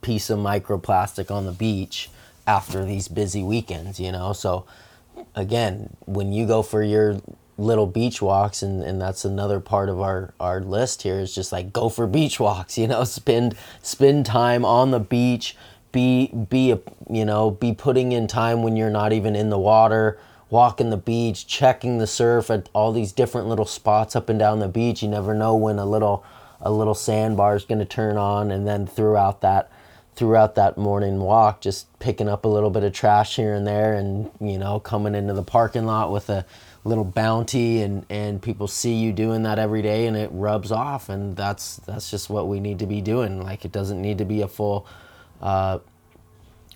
piece 0.00 0.30
of 0.30 0.38
microplastic 0.38 1.30
on 1.30 1.44
the 1.46 1.52
beach 1.52 2.08
after 2.46 2.84
these 2.84 3.08
busy 3.08 3.42
weekends. 3.42 3.98
You 4.00 4.12
know, 4.12 4.32
so 4.32 4.66
again, 5.34 5.96
when 6.06 6.32
you 6.32 6.46
go 6.46 6.62
for 6.62 6.82
your 6.82 7.20
little 7.58 7.86
beach 7.86 8.20
walks 8.22 8.62
and, 8.62 8.82
and 8.82 9.00
that's 9.00 9.24
another 9.24 9.60
part 9.60 9.88
of 9.88 10.00
our, 10.00 10.32
our 10.40 10.60
list 10.60 11.02
here 11.02 11.20
is 11.20 11.34
just 11.34 11.52
like 11.52 11.72
go 11.72 11.88
for 11.88 12.06
beach 12.06 12.40
walks, 12.40 12.78
you 12.78 12.86
know, 12.86 13.04
spend 13.04 13.56
spend 13.82 14.26
time 14.26 14.64
on 14.64 14.90
the 14.90 15.00
beach, 15.00 15.56
be 15.92 16.28
be 16.28 16.72
a, 16.72 16.80
you 17.10 17.24
know, 17.24 17.50
be 17.50 17.72
putting 17.72 18.12
in 18.12 18.26
time 18.26 18.62
when 18.62 18.76
you're 18.76 18.90
not 18.90 19.12
even 19.12 19.36
in 19.36 19.50
the 19.50 19.58
water, 19.58 20.18
walking 20.50 20.90
the 20.90 20.96
beach, 20.96 21.46
checking 21.46 21.98
the 21.98 22.06
surf 22.06 22.50
at 22.50 22.68
all 22.72 22.92
these 22.92 23.12
different 23.12 23.48
little 23.48 23.66
spots 23.66 24.16
up 24.16 24.28
and 24.28 24.38
down 24.38 24.58
the 24.58 24.68
beach. 24.68 25.02
You 25.02 25.08
never 25.08 25.34
know 25.34 25.54
when 25.54 25.78
a 25.78 25.86
little 25.86 26.24
a 26.60 26.70
little 26.70 26.94
sandbar 26.94 27.56
is 27.56 27.64
going 27.64 27.80
to 27.80 27.84
turn 27.84 28.16
on 28.16 28.50
and 28.50 28.66
then 28.66 28.86
throughout 28.86 29.40
that 29.40 29.70
throughout 30.14 30.54
that 30.56 30.76
morning 30.76 31.18
walk, 31.20 31.60
just 31.60 31.86
picking 31.98 32.28
up 32.28 32.44
a 32.44 32.48
little 32.48 32.70
bit 32.70 32.84
of 32.84 32.92
trash 32.92 33.36
here 33.36 33.54
and 33.54 33.66
there, 33.66 33.94
and 33.94 34.30
you 34.40 34.58
know, 34.58 34.80
coming 34.80 35.14
into 35.14 35.32
the 35.32 35.42
parking 35.42 35.86
lot 35.86 36.12
with 36.12 36.28
a 36.30 36.44
little 36.84 37.04
bounty, 37.04 37.82
and 37.82 38.04
and 38.10 38.42
people 38.42 38.68
see 38.68 38.94
you 38.94 39.12
doing 39.12 39.42
that 39.44 39.58
every 39.58 39.82
day, 39.82 40.06
and 40.06 40.16
it 40.16 40.30
rubs 40.32 40.70
off, 40.72 41.08
and 41.08 41.36
that's 41.36 41.76
that's 41.78 42.10
just 42.10 42.28
what 42.28 42.48
we 42.48 42.60
need 42.60 42.78
to 42.80 42.86
be 42.86 43.00
doing. 43.00 43.42
Like 43.42 43.64
it 43.64 43.72
doesn't 43.72 44.00
need 44.00 44.18
to 44.18 44.24
be 44.24 44.42
a 44.42 44.48
full. 44.48 44.86
Uh, 45.40 45.78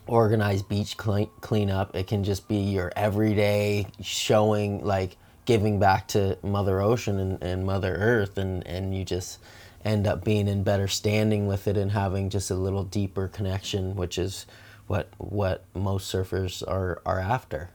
organized 0.08 0.68
beach 0.68 0.96
clean, 0.96 1.28
cleanup 1.40 1.96
it 1.96 2.06
can 2.06 2.22
just 2.22 2.46
be 2.46 2.58
your 2.58 2.92
everyday 2.94 3.86
showing 4.00 4.84
like 4.84 5.16
giving 5.46 5.78
back 5.80 6.06
to 6.06 6.38
mother 6.42 6.80
ocean 6.80 7.18
and, 7.18 7.42
and 7.42 7.66
mother 7.66 7.94
earth 7.96 8.38
and 8.38 8.64
and 8.66 8.94
you 8.94 9.04
just 9.04 9.40
end 9.86 10.06
up 10.06 10.24
being 10.24 10.48
in 10.48 10.64
better 10.64 10.88
standing 10.88 11.46
with 11.46 11.68
it 11.68 11.76
and 11.76 11.92
having 11.92 12.28
just 12.28 12.50
a 12.50 12.54
little 12.54 12.84
deeper 12.84 13.28
connection, 13.28 13.94
which 13.94 14.18
is 14.18 14.44
what 14.86 15.08
what 15.18 15.64
most 15.74 16.12
surfers 16.12 16.66
are 16.66 17.00
are 17.06 17.20
after. 17.20 17.70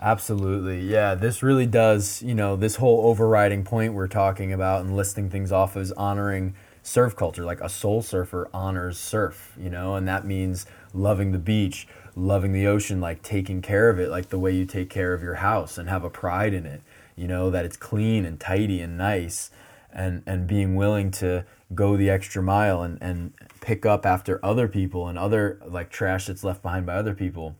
Absolutely. 0.00 0.80
Yeah, 0.80 1.14
this 1.14 1.42
really 1.42 1.66
does, 1.66 2.20
you 2.20 2.34
know, 2.34 2.56
this 2.56 2.76
whole 2.76 3.06
overriding 3.06 3.64
point 3.64 3.94
we're 3.94 4.08
talking 4.08 4.52
about 4.52 4.84
and 4.84 4.96
listing 4.96 5.30
things 5.30 5.52
off 5.52 5.76
is 5.76 5.92
honoring 5.92 6.54
surf 6.82 7.16
culture. 7.16 7.44
Like 7.44 7.60
a 7.60 7.68
soul 7.68 8.02
surfer 8.02 8.50
honors 8.52 8.98
surf, 8.98 9.54
you 9.58 9.70
know, 9.70 9.94
and 9.94 10.06
that 10.08 10.26
means 10.26 10.66
loving 10.92 11.32
the 11.32 11.38
beach, 11.38 11.86
loving 12.16 12.52
the 12.52 12.66
ocean, 12.66 13.00
like 13.00 13.22
taking 13.22 13.62
care 13.62 13.88
of 13.88 13.98
it, 13.98 14.10
like 14.10 14.28
the 14.28 14.38
way 14.38 14.52
you 14.52 14.66
take 14.66 14.90
care 14.90 15.14
of 15.14 15.22
your 15.22 15.36
house 15.36 15.78
and 15.78 15.88
have 15.88 16.04
a 16.04 16.10
pride 16.10 16.52
in 16.52 16.66
it, 16.66 16.82
you 17.16 17.28
know, 17.28 17.48
that 17.50 17.64
it's 17.64 17.76
clean 17.76 18.26
and 18.26 18.38
tidy 18.38 18.80
and 18.80 18.98
nice 18.98 19.50
and 19.94 20.22
and 20.26 20.46
being 20.46 20.74
willing 20.74 21.10
to 21.10 21.46
go 21.74 21.96
the 21.96 22.10
extra 22.10 22.42
mile 22.42 22.82
and 22.82 22.98
and 23.00 23.32
pick 23.60 23.86
up 23.86 24.04
after 24.04 24.44
other 24.44 24.68
people 24.68 25.08
and 25.08 25.18
other 25.18 25.60
like 25.66 25.90
trash 25.90 26.26
that's 26.26 26.44
left 26.44 26.62
behind 26.62 26.84
by 26.84 26.94
other 26.94 27.14
people. 27.14 27.56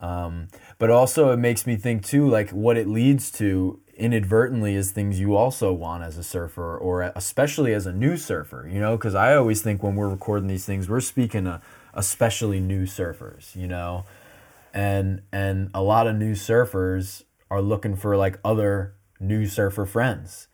Um, 0.00 0.48
but 0.78 0.90
also 0.90 1.32
it 1.32 1.38
makes 1.38 1.66
me 1.66 1.76
think 1.76 2.04
too 2.04 2.28
like 2.28 2.50
what 2.50 2.76
it 2.76 2.86
leads 2.86 3.32
to 3.32 3.80
inadvertently 3.96 4.74
is 4.76 4.92
things 4.92 5.18
you 5.18 5.34
also 5.34 5.72
want 5.72 6.04
as 6.04 6.16
a 6.16 6.22
surfer 6.22 6.78
or 6.78 7.02
especially 7.16 7.74
as 7.74 7.84
a 7.84 7.92
new 7.92 8.16
surfer 8.16 8.68
you 8.72 8.78
know? 8.78 8.96
Because 8.96 9.16
i 9.16 9.34
always 9.34 9.60
think 9.60 9.82
when 9.82 9.96
we're 9.96 10.08
recording 10.08 10.46
these 10.46 10.64
things 10.64 10.88
we're 10.88 11.00
speaking 11.00 11.44
to 11.44 11.60
especially 11.94 12.60
new 12.60 12.84
surfers 12.84 13.56
you 13.56 13.66
know? 13.66 14.04
And 14.72 15.22
and 15.32 15.68
a 15.74 15.82
lot 15.82 16.06
of 16.06 16.14
new 16.14 16.34
surfers 16.34 17.24
are 17.50 17.60
looking 17.60 17.96
for 17.96 18.16
like 18.16 18.38
other 18.44 18.94
new 19.18 19.46
surfer 19.46 19.84
friends 19.84 20.47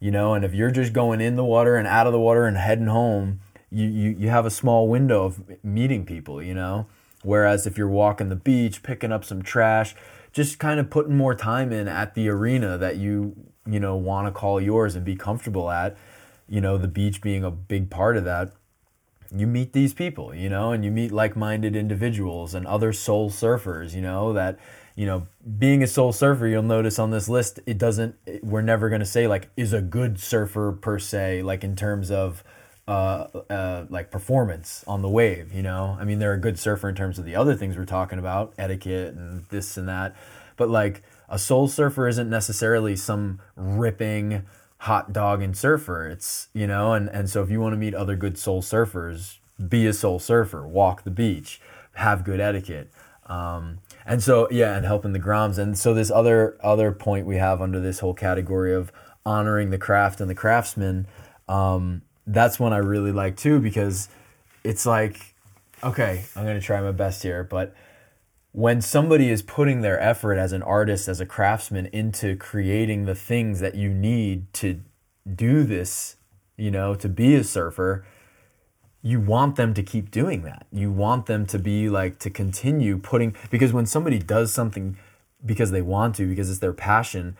you 0.00 0.10
know 0.10 0.34
and 0.34 0.44
if 0.44 0.54
you're 0.54 0.70
just 0.70 0.92
going 0.92 1.20
in 1.20 1.36
the 1.36 1.44
water 1.44 1.76
and 1.76 1.86
out 1.86 2.06
of 2.06 2.12
the 2.12 2.20
water 2.20 2.46
and 2.46 2.56
heading 2.56 2.86
home 2.86 3.40
you, 3.70 3.86
you, 3.86 4.16
you 4.18 4.28
have 4.28 4.46
a 4.46 4.50
small 4.50 4.88
window 4.88 5.24
of 5.24 5.42
meeting 5.64 6.04
people 6.04 6.42
you 6.42 6.54
know? 6.54 6.86
Whereas 7.22 7.66
if 7.66 7.76
you're 7.76 7.88
walking 7.88 8.28
the 8.28 8.36
beach 8.36 8.82
picking 8.82 9.12
up 9.12 9.24
some 9.24 9.42
trash 9.42 9.94
just 10.32 10.58
kind 10.58 10.78
of 10.78 10.90
putting 10.90 11.16
more 11.16 11.34
time 11.34 11.72
in 11.72 11.88
at 11.88 12.14
the 12.14 12.28
arena 12.28 12.78
that 12.78 12.96
you 12.96 13.34
you 13.66 13.80
know 13.80 13.96
want 13.96 14.26
to 14.26 14.32
call 14.32 14.60
yours 14.60 14.94
and 14.94 15.04
be 15.04 15.16
comfortable 15.16 15.70
at 15.70 15.96
you 16.48 16.60
know 16.60 16.78
the 16.78 16.88
beach 16.88 17.20
being 17.20 17.44
a 17.44 17.50
big 17.50 17.90
part 17.90 18.16
of 18.16 18.24
that 18.24 18.52
you 19.34 19.46
meet 19.46 19.72
these 19.72 19.92
people 19.92 20.34
you 20.34 20.48
know? 20.48 20.72
And 20.72 20.84
you 20.84 20.90
meet 20.90 21.12
like-minded 21.12 21.76
individuals 21.76 22.54
and 22.54 22.66
other 22.66 22.92
soul 22.92 23.30
surfers 23.30 23.94
you 23.94 24.00
know 24.00 24.32
that 24.32 24.58
you 24.98 25.06
know, 25.06 25.28
being 25.60 25.80
a 25.84 25.86
soul 25.86 26.12
surfer, 26.12 26.48
you'll 26.48 26.60
notice 26.60 26.98
on 26.98 27.12
this 27.12 27.28
list, 27.28 27.60
it 27.66 27.78
doesn't, 27.78 28.16
we're 28.42 28.62
never 28.62 28.88
going 28.88 28.98
to 28.98 29.06
say 29.06 29.28
like, 29.28 29.48
is 29.56 29.72
a 29.72 29.80
good 29.80 30.18
surfer 30.18 30.72
per 30.72 30.98
se, 30.98 31.42
like 31.44 31.62
in 31.62 31.76
terms 31.76 32.10
of, 32.10 32.42
uh, 32.88 33.28
uh, 33.48 33.86
like 33.90 34.10
performance 34.10 34.82
on 34.88 35.00
the 35.00 35.08
wave, 35.08 35.54
you 35.54 35.62
know? 35.62 35.96
I 36.00 36.04
mean, 36.04 36.18
they're 36.18 36.32
a 36.32 36.40
good 36.40 36.58
surfer 36.58 36.88
in 36.88 36.96
terms 36.96 37.16
of 37.16 37.24
the 37.24 37.36
other 37.36 37.54
things 37.54 37.76
we're 37.76 37.84
talking 37.84 38.18
about, 38.18 38.54
etiquette 38.58 39.14
and 39.14 39.44
this 39.50 39.76
and 39.76 39.88
that. 39.88 40.16
But 40.56 40.68
like 40.68 41.04
a 41.28 41.38
soul 41.38 41.68
surfer 41.68 42.08
isn't 42.08 42.28
necessarily 42.28 42.96
some 42.96 43.38
ripping 43.54 44.46
hot 44.78 45.12
dog 45.12 45.42
and 45.42 45.56
surfer. 45.56 46.08
It's, 46.08 46.48
you 46.52 46.66
know, 46.66 46.92
and, 46.92 47.08
and 47.10 47.30
so 47.30 47.40
if 47.44 47.52
you 47.52 47.60
want 47.60 47.72
to 47.72 47.76
meet 47.76 47.94
other 47.94 48.16
good 48.16 48.36
soul 48.36 48.62
surfers, 48.62 49.36
be 49.68 49.86
a 49.86 49.92
soul 49.92 50.18
surfer, 50.18 50.66
walk 50.66 51.04
the 51.04 51.12
beach, 51.12 51.60
have 51.94 52.24
good 52.24 52.40
etiquette. 52.40 52.90
Um, 53.26 53.78
and 54.08 54.22
so 54.22 54.48
yeah, 54.50 54.74
and 54.74 54.86
helping 54.86 55.12
the 55.12 55.20
Groms. 55.20 55.58
And 55.58 55.78
so 55.78 55.92
this 55.92 56.10
other 56.10 56.56
other 56.62 56.90
point 56.92 57.26
we 57.26 57.36
have 57.36 57.60
under 57.60 57.78
this 57.78 58.00
whole 58.00 58.14
category 58.14 58.74
of 58.74 58.90
honoring 59.26 59.68
the 59.68 59.78
craft 59.78 60.20
and 60.20 60.30
the 60.30 60.34
craftsman, 60.34 61.06
um, 61.46 62.02
that's 62.26 62.58
one 62.58 62.72
I 62.72 62.78
really 62.78 63.12
like 63.12 63.36
too 63.36 63.60
because 63.60 64.08
it's 64.64 64.86
like, 64.86 65.34
okay, 65.84 66.24
I'm 66.34 66.46
gonna 66.46 66.60
try 66.60 66.80
my 66.80 66.92
best 66.92 67.22
here, 67.22 67.44
but 67.44 67.74
when 68.52 68.80
somebody 68.80 69.28
is 69.28 69.42
putting 69.42 69.82
their 69.82 70.00
effort 70.00 70.34
as 70.34 70.52
an 70.52 70.62
artist, 70.62 71.06
as 71.06 71.20
a 71.20 71.26
craftsman 71.26 71.86
into 71.86 72.34
creating 72.34 73.04
the 73.04 73.14
things 73.14 73.60
that 73.60 73.74
you 73.74 73.90
need 73.92 74.52
to 74.54 74.80
do 75.32 75.64
this, 75.64 76.16
you 76.56 76.70
know, 76.70 76.94
to 76.94 77.10
be 77.10 77.34
a 77.34 77.44
surfer, 77.44 78.06
you 79.02 79.20
want 79.20 79.56
them 79.56 79.74
to 79.74 79.82
keep 79.82 80.10
doing 80.10 80.42
that. 80.42 80.66
You 80.72 80.90
want 80.90 81.26
them 81.26 81.46
to 81.46 81.58
be 81.58 81.88
like 81.88 82.18
to 82.20 82.30
continue 82.30 82.98
putting 82.98 83.36
because 83.50 83.72
when 83.72 83.86
somebody 83.86 84.18
does 84.18 84.52
something 84.52 84.96
because 85.44 85.70
they 85.70 85.82
want 85.82 86.16
to 86.16 86.26
because 86.26 86.50
it's 86.50 86.58
their 86.58 86.72
passion, 86.72 87.36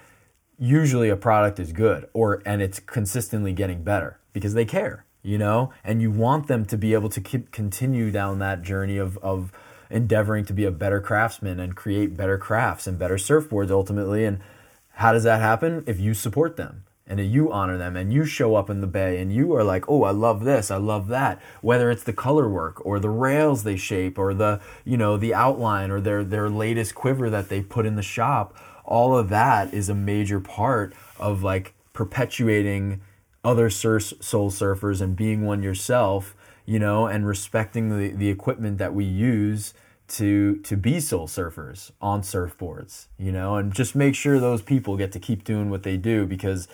usually 0.59 1.09
a 1.09 1.17
product 1.17 1.59
is 1.59 1.73
good 1.73 2.09
or 2.13 2.43
and 2.47 2.63
it's 2.63 2.79
consistently 2.81 3.53
getting 3.53 3.83
better 3.83 4.19
because 4.33 4.55
they 4.55 4.65
care, 4.65 5.05
you 5.23 5.37
know? 5.37 5.73
And 5.83 6.01
you 6.01 6.11
want 6.11 6.47
them 6.47 6.65
to 6.67 6.79
be 6.79 6.95
able 6.95 7.09
to 7.09 7.21
keep 7.21 7.51
continue 7.51 8.11
down 8.11 8.39
that 8.39 8.63
journey 8.63 8.99
of 8.99 9.19
of 9.19 9.53
endeavoring 9.91 10.45
to 10.45 10.53
be 10.53 10.65
a 10.65 10.71
better 10.71 11.01
craftsman 11.01 11.59
and 11.59 11.75
create 11.75 12.17
better 12.17 12.39
crafts 12.39 12.87
and 12.87 12.99
better 12.99 13.17
surfboards 13.17 13.71
ultimately 13.71 14.25
and 14.25 14.39
how 14.93 15.13
does 15.13 15.25
that 15.25 15.41
happen 15.41 15.83
if 15.87 15.99
you 15.99 16.13
support 16.13 16.57
them 16.57 16.85
and 17.09 17.19
you 17.21 17.51
honor 17.51 17.79
them 17.79 17.97
and 17.97 18.13
you 18.13 18.25
show 18.25 18.55
up 18.55 18.69
in 18.69 18.81
the 18.81 18.87
bay 18.87 19.19
and 19.19 19.33
you 19.33 19.55
are 19.55 19.65
like 19.65 19.89
oh 19.89 20.05
i 20.05 20.11
love 20.11 20.45
this 20.45 20.71
i 20.71 20.77
love 20.77 21.09
that. 21.09 21.41
Whether 21.63 21.91
it's 21.91 22.05
the 22.05 22.13
color 22.13 22.49
work 22.49 22.85
or 22.85 23.01
the 23.01 23.11
rails 23.11 23.65
they 23.65 23.77
shape 23.77 24.19
or 24.19 24.35
the 24.35 24.61
you 24.85 24.97
know 24.97 25.17
the 25.17 25.35
outline 25.35 25.91
or 25.91 26.01
their 26.01 26.23
their 26.23 26.51
latest 26.51 26.95
quiver 26.95 27.31
that 27.31 27.49
they 27.49 27.63
put 27.63 27.87
in 27.87 27.97
the 27.97 28.03
shop 28.03 28.55
all 28.85 29.17
of 29.17 29.29
that 29.31 29.73
is 29.73 29.89
a 29.89 29.95
major 29.95 30.41
part 30.41 30.95
of 31.19 31.43
like 31.43 31.75
perpetuating 31.93 33.01
other 33.45 33.71
sur- 33.71 34.01
soul 34.01 34.51
surfers 34.51 35.01
and 35.01 35.17
being 35.17 35.45
one 35.45 35.63
yourself 35.63 36.37
you 36.67 36.79
know 36.79 37.07
and 37.07 37.27
respecting 37.27 37.99
the, 37.99 38.11
the 38.11 38.29
equipment 38.29 38.79
that 38.79 38.95
we 38.95 39.05
use 39.05 39.75
to 40.07 40.57
to 40.59 40.77
be 40.77 41.01
soul 41.01 41.27
surfers 41.27 41.91
on 42.01 42.23
surfboards 42.23 43.07
you 43.19 43.33
know? 43.33 43.57
And 43.57 43.73
just 43.73 43.95
make 43.95 44.15
sure 44.15 44.39
those 44.39 44.63
people 44.63 44.97
get 44.97 45.13
to 45.13 45.19
keep 45.19 45.45
doing 45.45 45.71
what 45.71 45.83
they 45.83 45.97
do 45.97 46.27
because 46.27 46.69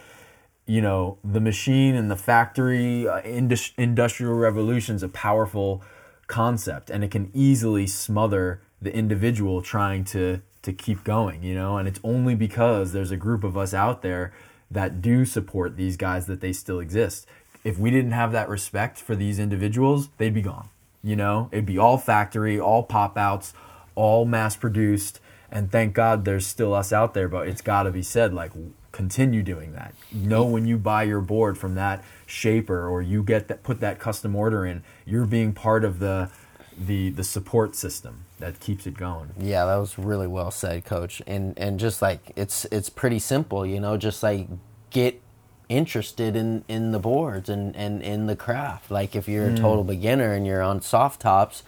you 0.66 0.80
know 0.80 1.18
the 1.24 1.40
machine 1.40 1.94
and 1.94 2.10
the 2.10 2.16
factory 2.16 3.06
uh, 3.06 3.20
indus- 3.22 3.72
industrial 3.76 4.34
revolution 4.34 4.96
is 4.96 5.02
a 5.02 5.08
powerful 5.08 5.82
concept 6.26 6.90
and 6.90 7.04
it 7.04 7.10
can 7.10 7.30
easily 7.34 7.86
smother 7.86 8.62
the 8.80 8.94
individual 8.94 9.60
trying 9.60 10.04
to 10.04 10.40
to 10.62 10.72
keep 10.72 11.04
going 11.04 11.42
you 11.42 11.54
know? 11.54 11.76
And 11.76 11.86
it's 11.86 12.00
only 12.02 12.34
because 12.34 12.92
there's 12.92 13.10
a 13.10 13.16
group 13.16 13.44
of 13.44 13.56
us 13.56 13.74
out 13.74 14.02
there 14.02 14.32
that 14.70 15.02
do 15.02 15.24
support 15.24 15.76
these 15.76 15.96
guys 15.96 16.26
that 16.26 16.40
they 16.40 16.52
still 16.52 16.80
exist. 16.80 17.26
If 17.62 17.78
we 17.78 17.90
didn't 17.90 18.12
have 18.12 18.32
that 18.32 18.48
respect 18.48 18.98
for 18.98 19.14
these 19.14 19.38
individuals 19.38 20.08
they'd 20.18 20.34
be 20.34 20.42
gone 20.42 20.68
you 21.02 21.16
know? 21.16 21.50
It'd 21.52 21.66
be 21.66 21.78
all 21.78 21.98
factory 21.98 22.58
all 22.58 22.82
pop 22.82 23.18
outs 23.18 23.52
all 23.94 24.24
mass 24.24 24.56
produced 24.56 25.20
and 25.52 25.70
thank 25.70 25.94
god 25.94 26.24
there's 26.24 26.46
still 26.46 26.74
us 26.74 26.92
out 26.92 27.14
there 27.14 27.28
but 27.28 27.46
it's 27.46 27.60
got 27.60 27.84
to 27.84 27.90
be 27.90 28.02
said 28.02 28.32
like 28.32 28.52
continue 28.94 29.42
doing 29.42 29.72
that. 29.72 29.92
Know 30.12 30.44
when 30.44 30.66
you 30.66 30.78
buy 30.78 31.02
your 31.02 31.20
board 31.20 31.58
from 31.58 31.74
that 31.74 32.04
shaper 32.26 32.88
or 32.88 33.02
you 33.02 33.24
get 33.24 33.48
that 33.48 33.64
put 33.64 33.80
that 33.80 33.98
custom 33.98 34.36
order 34.36 34.64
in, 34.64 34.84
you're 35.04 35.26
being 35.26 35.52
part 35.52 35.84
of 35.84 35.98
the 35.98 36.30
the 36.78 37.10
the 37.10 37.24
support 37.24 37.74
system 37.74 38.24
that 38.38 38.60
keeps 38.60 38.86
it 38.86 38.96
going. 38.96 39.30
Yeah, 39.36 39.64
that 39.66 39.76
was 39.76 39.98
really 39.98 40.28
well 40.28 40.52
said, 40.52 40.84
coach. 40.84 41.20
And 41.26 41.58
and 41.58 41.80
just 41.80 42.02
like 42.02 42.32
it's 42.36 42.66
it's 42.66 42.88
pretty 42.88 43.18
simple, 43.18 43.66
you 43.66 43.80
know, 43.80 43.96
just 43.96 44.22
like 44.22 44.46
get 44.90 45.20
interested 45.68 46.36
in 46.36 46.64
in 46.68 46.92
the 46.92 47.00
boards 47.00 47.48
and 47.48 47.74
and 47.74 48.00
in 48.00 48.26
the 48.26 48.36
craft. 48.36 48.92
Like 48.92 49.16
if 49.16 49.28
you're 49.28 49.48
mm. 49.48 49.54
a 49.54 49.60
total 49.60 49.82
beginner 49.82 50.32
and 50.34 50.46
you're 50.46 50.62
on 50.62 50.80
soft 50.80 51.20
tops, 51.20 51.64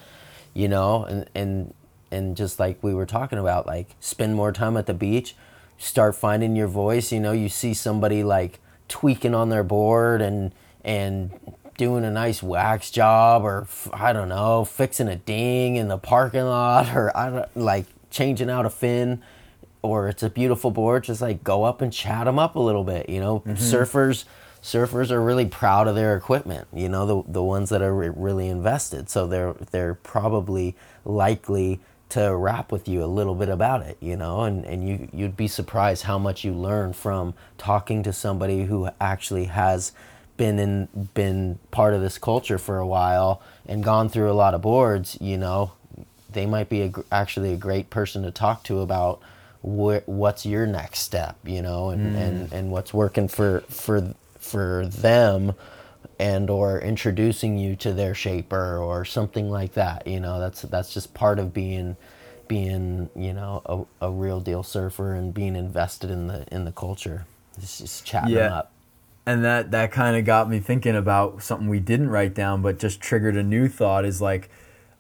you 0.55 0.69
know, 0.69 1.05
and 1.05 1.29
and 1.35 1.75
and 2.13 2.37
just 2.37 2.61
like 2.61 2.81
we 2.85 2.95
were 2.95 3.07
talking 3.07 3.41
about, 3.41 3.67
like 3.67 3.97
spend 3.99 4.37
more 4.37 4.53
time 4.53 4.77
at 4.77 4.87
the 4.87 4.95
beach 4.95 5.35
start 5.79 6.17
finding 6.17 6.57
your 6.57 6.69
voice. 6.69 7.13
You 7.13 7.21
know, 7.21 7.33
you 7.33 7.49
see 7.49 7.75
somebody 7.75 8.23
like 8.23 8.61
tweaking 8.89 9.35
on 9.35 9.49
their 9.49 9.65
board 9.65 10.23
and 10.23 10.53
and 10.85 11.31
doing 11.77 12.05
a 12.05 12.11
nice 12.11 12.43
wax 12.43 12.91
job 12.91 13.43
or 13.45 13.67
I 13.93 14.13
don't 14.13 14.29
know, 14.29 14.65
fixing 14.65 15.09
a 15.09 15.17
ding 15.17 15.77
in 15.77 15.89
the 15.89 15.99
parking 15.99 16.45
lot 16.45 16.95
or 16.95 17.15
I 17.17 17.31
don't 17.31 17.57
like 17.57 17.87
changing 18.11 18.49
out 18.49 18.65
a 18.65 18.71
fin 18.71 19.23
or 19.83 20.09
it's 20.09 20.23
a 20.23 20.31
beautiful 20.31 20.71
board 20.71 21.05
just 21.05 21.21
like 21.21 21.45
go 21.45 21.65
up 21.65 21.83
and 21.83 21.93
chat 21.93 22.25
them 22.25 22.39
up 22.39 22.57
a 22.57 22.61
little 22.61 22.85
bit, 22.85 23.09
you 23.09 23.21
know. 23.21 23.41
Mm-hmm. 23.41 23.53
Surfers 23.55 24.25
surfers 24.63 25.13
are 25.13 25.23
really 25.23 25.47
proud 25.47 25.87
of 25.87 25.95
their 25.95 26.17
equipment. 26.17 26.67
You 26.73 26.89
know, 26.89 27.07
the 27.07 27.33
the 27.33 27.43
ones 27.43 27.71
that 27.71 27.83
are 27.83 27.95
re- 27.95 28.09
really 28.09 28.49
invested. 28.49 29.09
So 29.09 29.27
they're 29.27 29.55
they're 29.71 29.95
probably 29.95 30.75
likely 31.05 31.81
to 32.09 32.35
rap 32.37 32.71
with 32.71 32.87
you 32.87 33.03
a 33.03 33.07
little 33.07 33.35
bit 33.35 33.49
about 33.49 33.83
it, 33.83 33.97
you 34.01 34.17
know, 34.17 34.43
and, 34.43 34.65
and 34.65 34.89
you 34.89 35.09
you'd 35.13 35.37
be 35.37 35.49
surprised 35.49 36.05
how 36.05 36.19
much 36.19 36.45
you 36.45 36.53
learn 36.53 36.93
from 36.93 37.35
talking 37.59 38.03
to 38.05 38.13
somebody 38.13 38.65
who 38.65 38.89
actually 39.01 39.45
has 39.45 39.93
been 40.37 40.59
in 40.59 41.09
been 41.15 41.59
part 41.71 41.95
of 41.95 42.01
this 42.01 42.19
culture 42.19 42.59
for 42.59 42.79
a 42.79 42.87
while 42.87 43.43
and 43.67 43.83
gone 43.83 44.09
through 44.09 44.31
a 44.31 44.35
lot 44.35 44.55
of 44.55 44.63
boards, 44.63 45.19
you 45.21 45.37
know, 45.37 45.73
they 46.33 46.47
might 46.47 46.69
be 46.69 46.83
a, 46.83 46.93
actually 47.11 47.53
a 47.53 47.57
great 47.57 47.91
person 47.91 48.23
to 48.23 48.31
talk 48.31 48.63
to 48.63 48.81
about 48.81 49.21
wh- 49.63 50.07
what's 50.07 50.47
your 50.47 50.67
next 50.67 51.01
step, 51.01 51.37
you 51.45 51.63
know, 51.63 51.91
and, 51.91 52.15
mm. 52.15 52.21
and, 52.21 52.53
and 52.53 52.71
what's 52.71 52.95
working 52.95 53.27
for 53.27 53.61
for 53.69 54.15
for 54.39 54.87
them 54.87 55.55
and 56.19 56.49
or 56.49 56.81
introducing 56.81 57.59
you 57.59 57.77
to 57.77 57.93
their 57.93 58.15
shaper 58.15 58.79
or 58.79 59.05
something 59.05 59.51
like 59.51 59.73
that 59.75 60.07
you 60.07 60.21
know? 60.21 60.41
That's 60.41 60.63
that's 60.63 60.93
just 60.93 61.15
part 61.15 61.39
of 61.39 61.53
being 61.53 61.97
being 62.49 63.11
you 63.17 63.33
know 63.33 63.89
a, 64.01 64.07
a 64.07 64.11
real 64.11 64.41
deal 64.41 64.63
surfer 64.63 65.15
and 65.15 65.35
being 65.35 65.57
invested 65.57 66.11
in 66.11 66.27
the 66.27 66.47
in 66.53 66.65
the 66.65 66.73
culture. 66.73 67.27
It's 67.59 67.79
just 67.79 68.05
chatting 68.05 68.35
yeah. 68.35 68.55
up. 68.55 68.73
And 69.25 69.45
that 69.45 69.73
that 69.73 69.91
kind 69.91 70.17
of 70.17 70.25
got 70.25 70.49
me 70.49 70.61
thinking 70.61 70.95
about 70.95 71.43
something 71.43 71.69
we 71.69 71.81
didn't 71.81 72.11
write 72.11 72.35
down 72.35 72.63
but 72.63 72.79
just 72.79 73.01
triggered 73.01 73.37
a 73.37 73.43
new 73.43 73.69
thought 73.69 74.05
is 74.05 74.21
like 74.21 74.49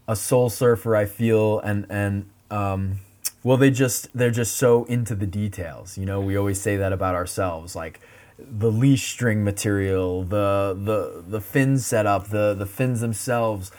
a 0.08 0.16
soul 0.16 0.50
surfer 0.50 0.96
i 0.96 1.04
feel 1.04 1.58
and 1.60 1.86
and 1.88 2.28
um 2.50 2.98
well 3.42 3.56
they 3.56 3.70
just 3.70 4.12
they're 4.16 4.30
just 4.30 4.56
so 4.56 4.84
into 4.84 5.14
the 5.14 5.26
details 5.26 5.96
you 5.96 6.04
know? 6.04 6.20
We 6.20 6.36
always 6.36 6.60
say 6.60 6.76
that 6.76 6.92
about 6.92 7.14
ourselves 7.14 7.76
like 7.76 8.00
the 8.38 8.70
leash 8.70 9.10
string 9.10 9.44
material, 9.44 10.22
the 10.22 10.76
the 10.78 11.24
the 11.26 11.40
fin 11.40 11.78
setup, 11.78 12.28
the 12.28 12.54
the 12.54 12.66
fins 12.66 13.00
themselves, 13.00 13.72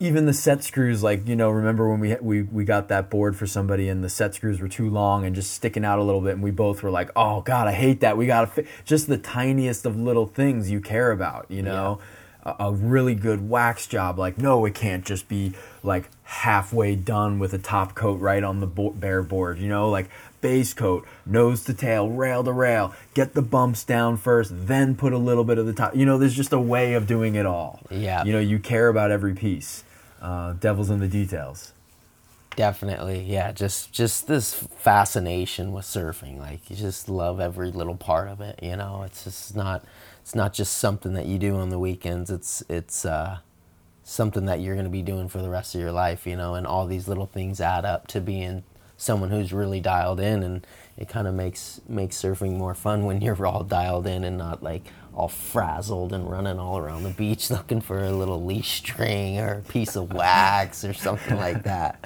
even 0.00 0.26
the 0.26 0.34
set 0.34 0.62
screws. 0.62 1.02
Like 1.02 1.26
you 1.26 1.36
know, 1.36 1.50
remember 1.50 1.88
when 1.90 2.00
we 2.00 2.16
we 2.20 2.42
we 2.42 2.64
got 2.64 2.88
that 2.88 3.10
board 3.10 3.36
for 3.36 3.46
somebody 3.46 3.88
and 3.88 4.04
the 4.04 4.08
set 4.08 4.34
screws 4.34 4.60
were 4.60 4.68
too 4.68 4.90
long 4.90 5.24
and 5.24 5.34
just 5.34 5.52
sticking 5.52 5.84
out 5.84 5.98
a 5.98 6.02
little 6.02 6.20
bit, 6.20 6.34
and 6.34 6.42
we 6.42 6.50
both 6.50 6.82
were 6.82 6.90
like, 6.90 7.10
"Oh 7.16 7.40
God, 7.40 7.68
I 7.68 7.72
hate 7.72 8.00
that." 8.00 8.16
We 8.16 8.26
got 8.26 8.42
to 8.42 8.46
fi-. 8.62 8.68
just 8.84 9.06
the 9.06 9.18
tiniest 9.18 9.86
of 9.86 9.96
little 9.96 10.26
things 10.26 10.70
you 10.70 10.80
care 10.80 11.10
about, 11.10 11.46
you 11.48 11.62
know. 11.62 11.98
Yeah. 12.00 12.06
A, 12.44 12.72
really 12.72 13.14
good 13.14 13.48
wax 13.48 13.86
job, 13.86 14.18
like 14.18 14.36
no, 14.36 14.64
it 14.64 14.74
can't 14.74 15.04
just 15.04 15.28
be 15.28 15.52
like 15.84 16.08
halfway 16.24 16.96
done 16.96 17.38
with 17.38 17.54
a 17.54 17.58
top 17.58 17.94
coat 17.94 18.20
right 18.20 18.42
on 18.42 18.58
the 18.58 18.66
bo- 18.66 18.90
bare 18.90 19.22
board. 19.22 19.58
You 19.58 19.68
know, 19.68 19.88
like 19.88 20.10
base 20.40 20.74
coat, 20.74 21.06
nose 21.24 21.62
to 21.64 21.74
tail, 21.74 22.08
rail 22.10 22.42
to 22.44 22.52
rail. 22.52 22.94
Get 23.14 23.34
the 23.34 23.42
bumps 23.42 23.84
down 23.84 24.16
first, 24.16 24.50
then 24.66 24.96
put 24.96 25.12
a 25.12 25.18
little 25.18 25.44
bit 25.44 25.56
of 25.58 25.66
the 25.66 25.72
top. 25.72 25.94
You 25.94 26.04
know, 26.04 26.18
there's 26.18 26.34
just 26.34 26.52
a 26.52 26.60
way 26.60 26.94
of 26.94 27.06
doing 27.06 27.36
it 27.36 27.46
all. 27.46 27.80
Yeah. 27.90 28.24
You 28.24 28.32
know, 28.32 28.40
you 28.40 28.58
care 28.58 28.88
about 28.88 29.10
every 29.10 29.34
piece. 29.34 29.84
Uh, 30.20 30.52
devil's 30.54 30.90
in 30.90 31.00
the 31.00 31.08
details. 31.08 31.72
Definitely, 32.54 33.22
yeah. 33.22 33.52
Just 33.52 33.92
just 33.92 34.26
this 34.26 34.54
fascination 34.54 35.72
with 35.72 35.84
surfing. 35.84 36.38
Like 36.38 36.68
you 36.68 36.76
just 36.76 37.08
love 37.08 37.40
every 37.40 37.70
little 37.70 37.96
part 37.96 38.28
of 38.28 38.40
it. 38.40 38.58
You 38.62 38.76
know, 38.76 39.04
it's 39.06 39.24
just 39.24 39.56
not 39.56 39.84
it's 40.22 40.34
not 40.34 40.54
just 40.54 40.78
something 40.78 41.12
that 41.14 41.26
you 41.26 41.38
do 41.38 41.56
on 41.56 41.68
the 41.68 41.78
weekends. 41.78 42.30
It's 42.30 42.62
it's 42.68 43.04
uh, 43.04 43.38
something 44.04 44.46
that 44.46 44.60
you're 44.60 44.74
going 44.74 44.86
to 44.86 44.90
be 44.90 45.02
doing 45.02 45.28
for 45.28 45.42
the 45.42 45.50
rest 45.50 45.74
of 45.74 45.80
your 45.80 45.92
life. 45.92 46.26
You 46.26 46.36
know, 46.36 46.54
and 46.54 46.66
all 46.66 46.86
these 46.86 47.08
little 47.08 47.26
things 47.26 47.60
add 47.60 47.84
up 47.84 48.06
to 48.08 48.20
being 48.20 48.62
someone 48.96 49.30
who's 49.30 49.52
really 49.52 49.80
dialed 49.80 50.20
in 50.20 50.44
and 50.44 50.64
it 50.96 51.08
kind 51.08 51.26
of 51.26 51.34
makes 51.34 51.80
makes 51.88 52.16
surfing 52.16 52.56
more 52.56 52.74
fun 52.74 53.04
when 53.04 53.20
you're 53.20 53.46
all 53.46 53.64
dialed 53.64 54.06
in 54.06 54.22
and 54.22 54.38
not 54.38 54.62
like 54.62 54.84
all 55.12 55.28
frazzled 55.28 56.12
and 56.12 56.30
running 56.30 56.58
all 56.58 56.78
around 56.78 57.02
the 57.02 57.10
beach 57.10 57.50
looking 57.56 57.80
for 57.80 57.98
a 58.02 58.12
little 58.12 58.44
leash 58.44 58.78
string 58.78 59.38
or 59.38 59.54
a 59.54 59.62
piece 59.62 59.96
of 59.96 60.12
wax 60.12 60.84
or 60.84 60.94
something 60.94 61.36
like 61.36 61.64
that. 61.64 62.04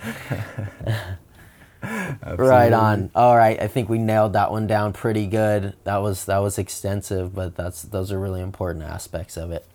right 2.37 2.73
on. 2.73 3.11
All 3.15 3.37
right, 3.37 3.61
I 3.61 3.69
think 3.69 3.89
we 3.89 3.99
nailed 3.99 4.35
that 4.35 4.51
one 4.51 4.67
down 4.67 4.93
pretty 4.93 5.27
good. 5.27 5.75
That 5.85 5.99
was 5.99 6.25
that 6.27 6.39
was 6.39 6.59
extensive, 6.59 7.35
but 7.35 7.57
that's 7.57 7.83
those 7.83 8.13
are 8.13 8.21
really 8.21 8.41
important 8.41 8.85
aspects 8.85 9.37
of 9.37 9.51
it. 9.51 9.67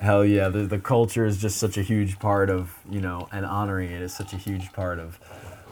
Hell 0.00 0.24
yeah, 0.24 0.48
the 0.48 0.60
the 0.66 0.78
culture 0.78 1.24
is 1.24 1.40
just 1.40 1.58
such 1.58 1.78
a 1.78 1.82
huge 1.82 2.18
part 2.18 2.50
of 2.50 2.74
you 2.90 3.00
know, 3.00 3.28
and 3.32 3.46
honoring 3.46 3.90
it 3.90 4.02
is 4.02 4.14
such 4.14 4.32
a 4.32 4.36
huge 4.36 4.72
part 4.72 4.98
of 4.98 5.18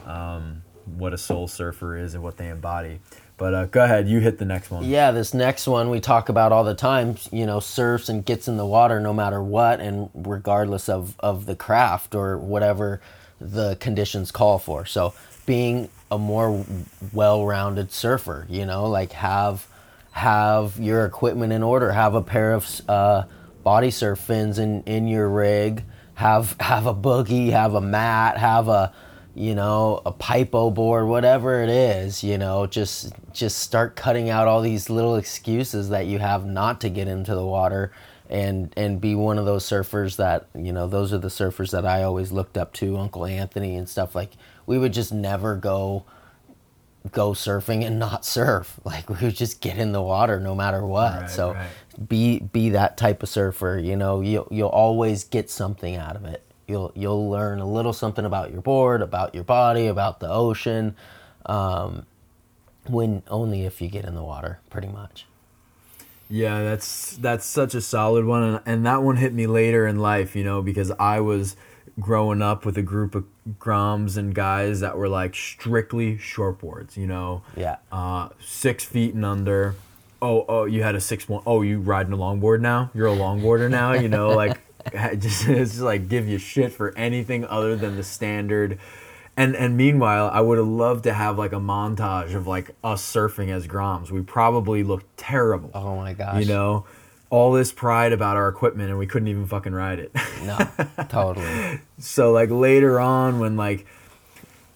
um, 0.05 0.63
what 0.97 1.13
a 1.13 1.17
soul 1.17 1.47
surfer 1.47 1.97
is 1.97 2.13
and 2.13 2.23
what 2.23 2.37
they 2.37 2.49
embody. 2.49 2.99
But 3.37 3.53
uh, 3.53 3.65
go 3.65 3.83
ahead, 3.83 4.07
you 4.07 4.19
hit 4.19 4.37
the 4.37 4.45
next 4.45 4.71
one. 4.71 4.85
Yeah, 4.85 5.11
this 5.11 5.33
next 5.33 5.67
one 5.67 5.89
we 5.89 5.99
talk 5.99 6.29
about 6.29 6.53
all 6.53 6.63
the 6.63 6.73
time. 6.73 7.17
You 7.31 7.45
know, 7.45 7.59
surfs 7.59 8.07
and 8.07 8.23
gets 8.23 8.47
in 8.47 8.55
the 8.55 8.65
water 8.65 8.99
no 8.99 9.13
matter 9.13 9.43
what, 9.43 9.81
and 9.81 10.09
regardless 10.13 10.87
of 10.87 11.15
of 11.19 11.45
the 11.45 11.55
craft 11.55 12.15
or 12.15 12.37
whatever 12.37 13.01
the 13.39 13.75
conditions 13.75 14.31
call 14.31 14.57
for. 14.57 14.85
So 14.85 15.13
being 15.45 15.89
a 16.11 16.17
more 16.17 16.65
well-rounded 17.13 17.91
surfer, 17.91 18.45
you 18.49 18.65
know, 18.65 18.87
like 18.89 19.11
have 19.13 19.67
have 20.11 20.79
your 20.79 21.05
equipment 21.05 21.51
in 21.51 21.61
order, 21.61 21.91
have 21.91 22.15
a 22.15 22.21
pair 22.21 22.53
of 22.53 22.81
uh, 22.87 23.23
body 23.63 23.91
surf 23.91 24.19
fins 24.19 24.59
in 24.59 24.83
in 24.83 25.07
your 25.07 25.29
rig, 25.29 25.83
have 26.15 26.55
have 26.59 26.85
a 26.85 26.93
boogie, 26.93 27.51
have 27.51 27.73
a 27.73 27.81
mat, 27.81 28.37
have 28.37 28.67
a 28.67 28.93
you 29.35 29.53
know, 29.53 30.01
a 30.05 30.13
paipo 30.13 30.73
board, 30.73 31.07
whatever 31.07 31.61
it 31.61 31.69
is, 31.69 32.23
you 32.23 32.37
know, 32.37 32.65
just 32.65 33.11
just 33.33 33.57
start 33.57 33.97
cutting 33.97 34.29
out 34.29 34.47
all 34.47 34.61
these 34.61 34.89
little 34.89 35.17
excuses 35.17 35.89
that 35.89 36.05
you 36.05 36.19
have 36.19 36.45
not 36.45 36.79
to 36.81 36.89
get 36.89 37.09
into 37.09 37.35
the 37.35 37.45
water 37.45 37.91
and 38.29 38.73
and 38.77 39.01
be 39.01 39.13
one 39.13 39.37
of 39.37 39.45
those 39.45 39.65
surfers 39.65 40.15
that, 40.15 40.47
you 40.55 40.71
know, 40.71 40.87
those 40.87 41.11
are 41.11 41.17
the 41.17 41.27
surfers 41.27 41.71
that 41.71 41.85
I 41.85 42.03
always 42.03 42.31
looked 42.31 42.57
up 42.57 42.71
to, 42.75 42.97
Uncle 42.97 43.25
Anthony 43.25 43.75
and 43.75 43.89
stuff 43.89 44.15
like 44.15 44.31
we 44.65 44.77
would 44.77 44.93
just 44.93 45.13
never 45.13 45.55
go 45.55 46.05
go 47.11 47.31
surfing 47.31 47.85
and 47.85 47.99
not 47.99 48.25
surf. 48.25 48.79
Like 48.85 49.09
we 49.09 49.15
would 49.21 49.35
just 49.35 49.61
get 49.61 49.77
in 49.77 49.91
the 49.91 50.01
water 50.01 50.39
no 50.39 50.55
matter 50.55 50.85
what. 50.85 51.21
Right, 51.21 51.29
so 51.29 51.53
right. 51.53 52.09
be 52.09 52.39
be 52.39 52.69
that 52.69 52.97
type 52.97 53.23
of 53.23 53.29
surfer, 53.29 53.77
you 53.77 53.95
know, 53.95 54.21
you 54.21 54.47
you'll 54.51 54.69
always 54.69 55.23
get 55.23 55.49
something 55.49 55.95
out 55.95 56.15
of 56.15 56.25
it 56.25 56.45
you'll 56.67 56.91
you'll 56.95 57.29
learn 57.29 57.59
a 57.59 57.67
little 57.67 57.93
something 57.93 58.25
about 58.25 58.51
your 58.51 58.61
board, 58.61 59.01
about 59.01 59.35
your 59.35 59.43
body, 59.43 59.87
about 59.87 60.19
the 60.19 60.29
ocean, 60.29 60.95
um, 61.45 62.05
when 62.87 63.23
only 63.27 63.63
if 63.63 63.81
you 63.81 63.87
get 63.87 64.05
in 64.05 64.15
the 64.15 64.23
water, 64.23 64.59
pretty 64.69 64.87
much. 64.87 65.25
Yeah, 66.27 66.63
that's 66.63 67.17
that's 67.17 67.45
such 67.45 67.75
a 67.75 67.81
solid 67.81 68.25
one, 68.25 68.43
and, 68.43 68.61
and 68.65 68.85
that 68.85 69.03
one 69.03 69.17
hit 69.17 69.33
me 69.33 69.47
later 69.47 69.85
in 69.85 69.99
life, 69.99 70.35
you 70.35 70.43
know, 70.43 70.61
because 70.61 70.91
I 70.91 71.19
was 71.19 71.55
growing 71.99 72.41
up 72.41 72.65
with 72.65 72.77
a 72.77 72.81
group 72.81 73.15
of 73.15 73.25
groms 73.59 74.17
and 74.17 74.35
guys 74.35 74.81
that 74.81 74.97
were 74.97 75.07
like 75.07 75.35
strictly 75.35 76.17
shortboards, 76.17 76.97
you 76.97 77.07
know. 77.07 77.41
Yeah. 77.55 77.77
Uh, 77.91 78.29
six 78.39 78.83
feet 78.83 79.13
and 79.13 79.25
under. 79.25 79.75
Oh, 80.21 80.45
oh, 80.47 80.65
you 80.65 80.83
had 80.83 80.95
a 80.95 81.01
six 81.01 81.29
one. 81.29 81.43
Oh, 81.45 81.61
you 81.61 81.79
riding 81.79 82.13
a 82.13 82.17
longboard 82.17 82.61
now? 82.61 82.91
You're 82.93 83.07
a 83.07 83.15
longboarder 83.15 83.69
now, 83.69 83.93
you 83.93 84.09
know, 84.09 84.29
like 84.35 84.59
just 84.93 85.47
it's 85.47 85.71
just 85.71 85.81
like 85.81 86.09
give 86.09 86.27
you 86.27 86.37
shit 86.37 86.73
for 86.73 86.95
anything 86.97 87.45
other 87.45 87.75
than 87.75 87.95
the 87.95 88.03
standard. 88.03 88.79
And 89.37 89.55
and 89.55 89.75
meanwhile, 89.75 90.29
I 90.31 90.41
would 90.41 90.57
have 90.57 90.67
loved 90.67 91.03
to 91.03 91.13
have 91.13 91.37
like 91.37 91.51
a 91.51 91.59
montage 91.59 92.33
of 92.33 92.47
like 92.47 92.71
us 92.83 93.03
surfing 93.03 93.49
as 93.49 93.67
Groms. 93.67 94.09
We 94.09 94.21
probably 94.21 94.83
looked 94.83 95.17
terrible. 95.17 95.71
Oh 95.73 95.97
my 95.97 96.13
gosh. 96.13 96.41
You 96.41 96.47
know, 96.47 96.85
all 97.35 97.51
this 97.51 97.73
pride 97.73 98.13
about 98.13 98.37
our 98.37 98.47
equipment 98.47 98.89
and 98.89 98.97
we 98.97 99.05
couldn't 99.05 99.27
even 99.27 99.45
fucking 99.45 99.73
ride 99.73 99.99
it. 99.99 100.11
no, 100.43 100.57
totally. 101.09 101.81
so 101.99 102.31
like 102.31 102.49
later 102.49 102.97
on 102.99 103.39
when 103.39 103.57
like 103.57 103.85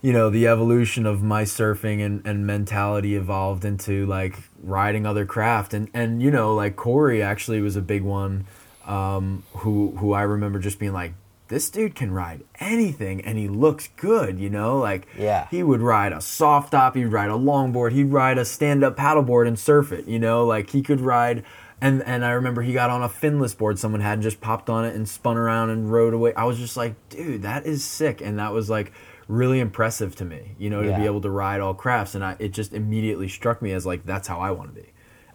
you 0.02 0.12
know 0.12 0.30
the 0.30 0.46
evolution 0.46 1.06
of 1.06 1.24
my 1.24 1.44
surfing 1.44 2.06
and, 2.06 2.22
and 2.26 2.46
mentality 2.46 3.16
evolved 3.16 3.64
into 3.64 4.06
like 4.08 4.36
riding 4.62 5.06
other 5.06 5.26
craft 5.26 5.74
and 5.74 5.90
and 5.94 6.22
you 6.22 6.30
know 6.30 6.54
like 6.54 6.76
Corey 6.76 7.22
actually 7.22 7.62
was 7.62 7.78
a 7.78 7.82
big 7.82 8.04
one 8.04 8.46
um, 8.90 9.44
who 9.54 9.96
who 9.98 10.14
I 10.14 10.24
remember 10.24 10.60
just 10.60 10.80
being 10.80 10.94
like, 10.94 11.14
this 11.48 11.70
dude 11.70 11.96
can 11.96 12.12
ride 12.12 12.44
anything 12.60 13.22
and 13.22 13.38
he 13.38 13.48
looks 13.48 13.90
good, 13.98 14.40
you 14.40 14.50
know? 14.50 14.78
Like 14.78 15.08
yeah. 15.18 15.48
he 15.52 15.64
would 15.64 15.82
ride 15.82 16.12
a 16.12 16.22
soft 16.22 16.72
top, 16.72 16.96
he'd 16.96 17.06
ride 17.06 17.30
a 17.30 17.34
longboard, 17.34 17.92
he'd 17.92 18.12
ride 18.12 18.38
a 18.38 18.46
stand 18.46 18.84
up 18.84 18.98
paddleboard 18.98 19.48
and 19.48 19.58
surf 19.58 19.92
it, 19.92 20.08
you 20.08 20.20
know? 20.20 20.46
Like 20.46 20.72
he 20.72 20.82
could 20.82 21.02
ride 21.02 21.44
and 21.82 22.04
and 22.04 22.26
I 22.26 22.32
remember 22.32 22.62
he 22.62 22.74
got 22.74 22.90
on 22.90 23.04
a 23.04 23.10
finless 23.10 23.58
board 23.58 23.80
someone 23.80 24.02
had 24.02 24.22
just 24.22 24.42
popped 24.42 24.70
on 24.70 24.86
it 24.86 24.96
and 24.96 25.08
spun 25.08 25.38
around 25.38 25.70
and 25.70 25.92
rode 25.92 26.14
away. 26.14 26.34
I 26.34 26.46
was 26.46 26.58
just 26.58 26.78
like, 26.78 26.96
dude, 27.10 27.44
that 27.44 27.66
is 27.66 27.84
sick. 27.84 28.22
And 28.22 28.40
that 28.40 28.54
was 28.54 28.70
like 28.70 28.92
really 29.28 29.60
impressive 29.60 30.16
to 30.18 30.26
me, 30.26 30.56
you 30.58 30.70
know, 30.70 30.82
to 30.82 30.90
yeah. 30.90 31.00
be 31.00 31.06
able 31.06 31.22
to 31.22 31.30
ride 31.30 31.62
all 31.62 31.74
crafts. 31.74 32.16
And 32.16 32.24
I, 32.24 32.36
it 32.40 32.50
just 32.50 32.74
immediately 32.74 33.28
struck 33.28 33.62
me 33.62 33.72
as 33.72 33.86
like, 33.86 34.06
that's 34.06 34.28
how 34.28 34.40
I 34.40 34.52
want 34.52 34.76
to 34.76 34.82
be. 34.82 34.90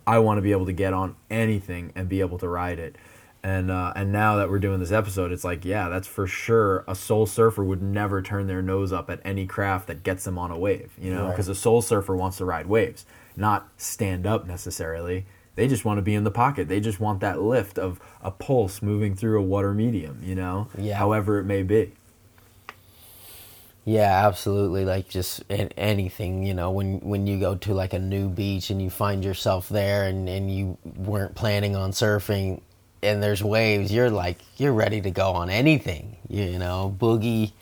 I 0.07 0.19
want 0.19 0.39
to 0.39 0.43
be 0.43 0.53
able 0.53 0.67
to 0.67 0.73
get 0.73 0.93
on 0.93 1.17
anything 1.31 1.93
and 1.95 2.09
be 2.09 2.21
able 2.21 2.39
to 2.39 2.49
ride 2.49 2.79
it 2.79 2.97
and 3.45 3.71
uh, 3.71 3.93
and 3.95 4.11
now 4.11 4.37
that 4.37 4.49
we're 4.49 4.59
doing 4.59 4.81
this 4.81 4.91
episode, 4.91 5.31
it's 5.31 5.45
like, 5.45 5.67
yeah, 5.67 5.91
that's 5.91 6.09
for 6.09 6.27
sure. 6.27 6.83
A 6.89 6.95
soul 6.95 7.27
surfer 7.27 7.63
would 7.63 7.83
never 7.83 8.23
turn 8.23 8.47
their 8.47 8.63
nose 8.63 8.91
up 8.91 9.11
at 9.11 9.21
any 9.23 9.47
craft 9.47 9.87
that 9.89 10.03
gets 10.03 10.25
them 10.25 10.39
on 10.39 10.51
a 10.51 10.57
wave, 10.59 10.95
you 10.99 11.13
know, 11.13 11.29
because 11.29 11.47
right. 11.47 11.57
a 11.57 11.61
soul 11.61 11.83
surfer 11.83 12.17
wants 12.17 12.39
to 12.39 12.47
ride 12.47 12.67
waves, 12.67 13.05
not 13.37 13.69
stand 13.77 14.27
up 14.27 14.47
necessarily. 14.47 15.27
They 15.57 15.69
just 15.69 15.85
want 15.85 15.99
to 15.99 16.03
be 16.03 16.15
in 16.15 16.25
the 16.25 16.31
pocket. 16.31 16.69
They 16.69 16.81
just 16.81 16.99
want 17.01 17.21
that 17.21 17.41
lift 17.41 17.79
of 17.79 18.01
a 18.23 18.31
pulse 18.31 18.83
moving 18.83 19.15
through 19.15 19.39
a 19.39 19.43
water 19.43 19.73
medium, 19.73 20.21
you 20.25 20.35
know, 20.35 20.69
Yeah. 20.77 20.97
however 20.97 21.39
it 21.39 21.45
may 21.45 21.63
be. 21.63 21.93
Yeah, 23.85 24.27
absolutely. 24.27 24.85
Like 24.85 25.09
just 25.09 25.43
an- 25.51 25.71
anything, 25.77 26.45
you 26.45 26.55
know, 26.55 26.71
when 26.71 27.01
when 27.01 27.27
you 27.27 27.39
go 27.39 27.55
to 27.55 27.75
like 27.75 27.93
a 27.93 27.99
new 27.99 28.29
beach 28.31 28.71
and 28.71 28.81
you 28.81 28.89
find 28.89 29.23
yourself 29.23 29.69
there 29.69 30.05
and 30.05 30.29
and 30.29 30.51
you 30.51 30.79
weren't 30.97 31.35
planning 31.35 31.77
on 31.77 31.91
surfing 31.93 32.63
and 33.03 33.23
there's 33.23 33.45
waves, 33.45 33.93
you're 33.93 34.11
like 34.11 34.39
you're 34.57 34.73
ready 34.73 35.03
to 35.03 35.11
go 35.11 35.33
on 35.33 35.51
anything, 35.51 36.17
you 36.29 36.59
know, 36.59 36.97
boogie 36.99 37.53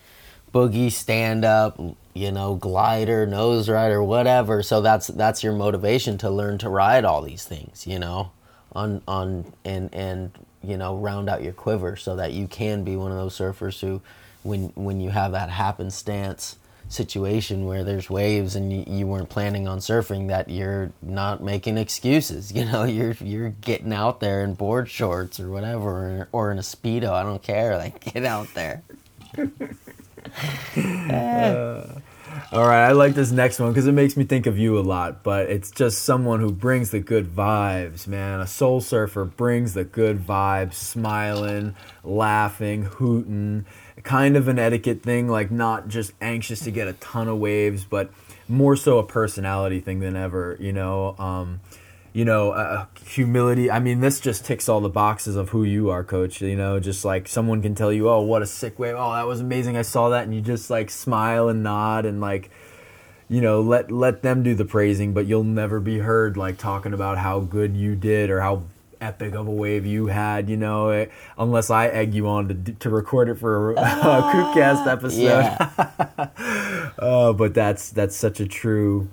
boogie 0.53 0.93
stand 0.93 1.45
up, 1.45 1.81
you 2.15 2.31
know, 2.31 2.55
glider, 2.55 3.27
nose 3.27 3.69
rider, 3.69 4.03
whatever. 4.03 4.63
So 4.63 4.81
that's 4.81 5.09
that's 5.09 5.43
your 5.43 5.53
motivation 5.53 6.19
to 6.19 6.31
learn 6.31 6.59
to 6.59 6.69
ride 6.69 7.05
all 7.05 7.23
these 7.23 7.45
things, 7.45 7.87
you 7.87 7.99
know, 7.99 8.31
on 8.73 9.03
on 9.09 9.53
and 9.65 9.93
and 9.95 10.31
you 10.63 10.77
know, 10.77 10.97
round 10.97 11.29
out 11.29 11.43
your 11.43 11.53
quiver 11.53 11.97
so 11.97 12.17
that 12.17 12.33
you 12.33 12.47
can 12.47 12.85
be 12.85 12.97
one 12.97 13.11
of 13.11 13.19
those 13.19 13.37
surfers 13.37 13.81
who 13.81 14.01
when 14.43 14.73
when 14.75 15.01
you 15.01 15.11
have 15.11 15.33
that 15.33 15.51
happenstance 15.51 16.57
situation 16.89 17.65
where 17.65 17.85
there's 17.85 18.11
waves 18.11 18.55
and 18.55 18.71
you, 18.71 18.85
you 18.87 19.07
weren't 19.07 19.31
planning 19.31 19.67
on 19.67 19.79
surfing 19.79 20.29
that 20.29 20.51
you're 20.51 20.93
not 21.01 21.43
making 21.43 21.79
excuses 21.79 22.53
you 22.55 22.67
know 22.67 22.85
you're 22.85 23.17
you're 23.21 23.49
getting 23.49 23.95
out 23.95 24.21
there 24.21 24.45
in 24.45 24.53
board 24.53 24.91
shorts 24.91 25.41
or 25.41 25.49
whatever 25.49 25.89
or, 25.89 26.29
or 26.33 26.53
in 26.53 26.59
a 26.59 26.63
speedo. 26.63 27.11
I 27.11 27.23
don't 27.23 27.43
care. 27.43 27.79
Like 27.79 28.13
get 28.13 28.25
out 28.25 28.49
there 28.55 28.83
All 32.53 32.67
right, 32.67 32.87
I 32.87 32.93
like 32.93 33.15
this 33.15 33.31
next 33.31 33.59
one 33.59 33.71
because 33.71 33.87
it 33.87 33.93
makes 33.93 34.17
me 34.17 34.25
think 34.25 34.47
of 34.47 34.59
you 34.59 34.79
a 34.79 34.81
lot, 34.81 35.23
but 35.23 35.49
it's 35.49 35.71
just 35.71 36.03
someone 36.03 36.41
who 36.41 36.53
brings 36.53 36.91
the 36.91 37.01
good 37.01 37.27
vibes, 37.27 38.07
man. 38.07 38.41
A 38.41 38.47
soul 38.47 38.81
surfer 38.81 39.25
brings 39.25 39.75
the 39.75 39.85
good 39.85 40.19
vibes, 40.19 40.75
smiling, 40.75 41.75
laughing, 42.05 42.85
hooting, 42.85 43.65
kind 44.03 44.37
of 44.37 44.49
an 44.49 44.59
etiquette 44.59 45.03
thing, 45.03 45.29
like 45.29 45.51
not 45.51 45.89
just 45.89 46.13
anxious 46.21 46.61
to 46.61 46.71
get 46.71 46.89
a 46.89 46.95
ton 46.95 47.29
of 47.29 47.39
waves, 47.39 47.85
but 47.85 48.11
more 48.49 48.77
so 48.77 48.99
a 48.99 49.03
personality 49.03 49.81
thing 49.81 50.01
than 50.01 50.17
ever, 50.17 50.57
you 50.61 50.73
know. 50.73 51.17
Um, 51.19 51.61
you 52.13 52.25
know, 52.25 52.51
uh, 52.53 52.87
humility. 53.07 53.71
I 53.71 53.79
mean, 53.79 54.01
this 54.01 54.21
just 54.21 54.45
ticks 54.45 54.69
all 54.69 54.81
the 54.81 54.91
boxes 54.91 55.35
of 55.35 55.51
who 55.51 55.65
you 55.65 55.89
are, 55.91 56.05
coach. 56.05 56.43
You 56.43 56.57
know, 56.57 56.79
just 56.79 57.05
like 57.05 57.27
someone 57.27 57.63
can 57.63 57.75
tell 57.75 57.93
you, 57.93 58.09
oh, 58.09 58.21
what 58.21 58.43
a 58.43 58.47
sick 58.47 58.79
wave. 58.79 58.95
Oh, 58.97 59.13
that 59.13 59.27
was 59.27 59.41
amazing. 59.41 59.77
I 59.77 59.83
saw 59.83 60.11
that. 60.11 60.25
And 60.25 60.35
you 60.35 60.41
just 60.41 60.69
like 60.69 60.91
smile 60.91 61.49
and 61.49 61.63
nod 61.63 62.05
and 62.05 62.21
like, 62.21 62.51
you 63.29 63.41
know, 63.41 63.63
let, 63.63 63.91
let 63.91 64.23
them 64.23 64.43
do 64.43 64.55
the 64.55 64.67
praising, 64.67 65.15
but 65.15 65.27
you'll 65.27 65.45
never 65.45 65.81
be 65.81 65.99
heard 65.99 66.37
like 66.37 66.59
talking 66.59 66.93
about 66.93 67.17
how 67.17 67.41
good 67.41 67.77
you 67.77 67.97
did 67.97 68.29
or 68.29 68.43
how 68.43 68.65
epic 69.01 69.35
of 69.35 69.49
a 69.49 69.51
wave 69.51 69.87
you 69.87 70.07
had, 70.07 70.51
you 70.51 70.57
know, 70.57 70.91
eh, 70.91 71.07
unless 71.39 71.71
I 71.71 71.89
egg 71.89 72.15
you 72.15 72.29
on 72.29 72.49
to, 72.49 72.73
to 72.75 72.91
record 72.91 73.31
it 73.31 73.37
for 73.37 73.73
a, 73.73 73.75
a 73.81 73.83
Kookcast 74.33 74.87
episode. 74.87 75.23
yeah 75.23 76.29
Uh, 76.99 77.33
but 77.33 77.55
that's 77.55 77.91
that's 77.91 78.15
such 78.15 78.39
a 78.39 78.47
true 78.47 79.09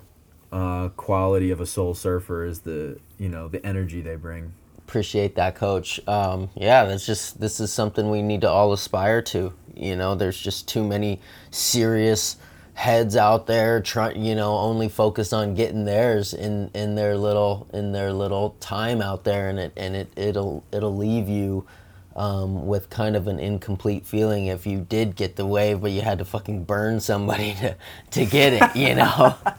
uh, 0.51 0.89
quality 0.89 1.51
of 1.51 1.59
a 1.61 1.65
soul 1.65 1.93
surfer 1.93 2.45
is 2.45 2.61
the 2.61 2.99
you 3.17 3.29
know 3.29 3.47
the 3.47 3.63
energy 3.65 4.01
they 4.01 4.15
bring. 4.15 4.53
appreciate 4.77 5.35
that 5.35 5.55
coach 5.55 5.99
um, 6.07 6.49
yeah 6.55 6.85
that's 6.85 7.05
just 7.05 7.39
this 7.39 7.59
is 7.59 7.71
something 7.71 8.09
we 8.09 8.21
need 8.21 8.41
to 8.41 8.49
all 8.49 8.73
aspire 8.73 9.21
to 9.21 9.53
you 9.75 9.95
know 9.95 10.15
there's 10.15 10.39
just 10.39 10.67
too 10.67 10.83
many 10.83 11.19
serious 11.51 12.37
heads 12.73 13.15
out 13.15 13.45
there 13.45 13.81
trying 13.81 14.23
you 14.23 14.33
know 14.33 14.57
only 14.57 14.87
focused 14.87 15.33
on 15.33 15.53
getting 15.53 15.83
theirs 15.85 16.33
in 16.33 16.71
in 16.73 16.95
their 16.95 17.17
little 17.17 17.67
in 17.73 17.91
their 17.91 18.13
little 18.13 18.55
time 18.61 19.01
out 19.01 19.25
there 19.25 19.49
and 19.49 19.59
it 19.59 19.73
and 19.75 19.95
it 19.95 20.09
it'll 20.15 20.63
it'll 20.71 20.95
leave 20.95 21.27
you 21.27 21.65
um, 22.15 22.67
with 22.67 22.89
kind 22.89 23.15
of 23.15 23.27
an 23.27 23.39
incomplete 23.39 24.05
feeling 24.05 24.47
if 24.47 24.65
you 24.65 24.81
did 24.81 25.15
get 25.15 25.35
the 25.35 25.45
wave 25.45 25.81
but 25.81 25.91
you 25.91 26.01
had 26.01 26.17
to 26.19 26.25
fucking 26.25 26.63
burn 26.63 26.99
somebody 26.99 27.53
to 27.59 27.75
to 28.11 28.25
get 28.25 28.53
it 28.53 28.75
you 28.75 28.95
know 28.95 29.35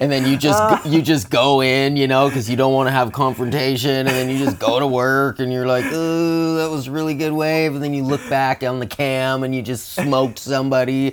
and 0.00 0.10
then 0.10 0.26
you 0.26 0.36
just 0.36 0.86
you 0.86 1.02
just 1.02 1.30
go 1.30 1.62
in, 1.62 1.96
you 1.96 2.06
know, 2.06 2.28
because 2.28 2.48
you 2.48 2.56
don't 2.56 2.72
want 2.72 2.86
to 2.86 2.90
have 2.90 3.12
confrontation, 3.12 3.90
and 3.90 4.08
then 4.08 4.30
you 4.30 4.38
just 4.38 4.58
go 4.58 4.78
to 4.78 4.86
work, 4.86 5.40
and 5.40 5.52
you're 5.52 5.66
like, 5.66 5.84
ooh, 5.86 6.56
that 6.56 6.70
was 6.70 6.88
a 6.88 6.90
really 6.90 7.14
good 7.14 7.32
wave," 7.32 7.74
and 7.74 7.82
then 7.82 7.94
you 7.94 8.02
look 8.02 8.26
back 8.28 8.62
on 8.62 8.80
the 8.80 8.86
cam, 8.86 9.42
and 9.42 9.54
you 9.54 9.62
just 9.62 9.94
smoked 9.94 10.38
somebody, 10.38 11.12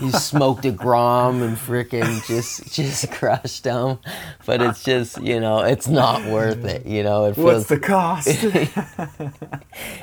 you 0.00 0.10
smoked 0.12 0.64
a 0.64 0.70
grom, 0.70 1.42
and 1.42 1.56
freaking 1.56 2.26
just 2.26 2.72
just 2.72 3.10
crushed 3.12 3.64
them, 3.64 3.98
but 4.46 4.60
it's 4.62 4.82
just 4.82 5.20
you 5.22 5.40
know, 5.40 5.60
it's 5.60 5.88
not 5.88 6.24
worth 6.24 6.64
it, 6.64 6.86
you 6.86 7.02
know. 7.02 7.26
It 7.26 7.34
feels 7.34 7.68
What's 7.68 7.68
the 7.68 7.78
cost? 7.78 8.28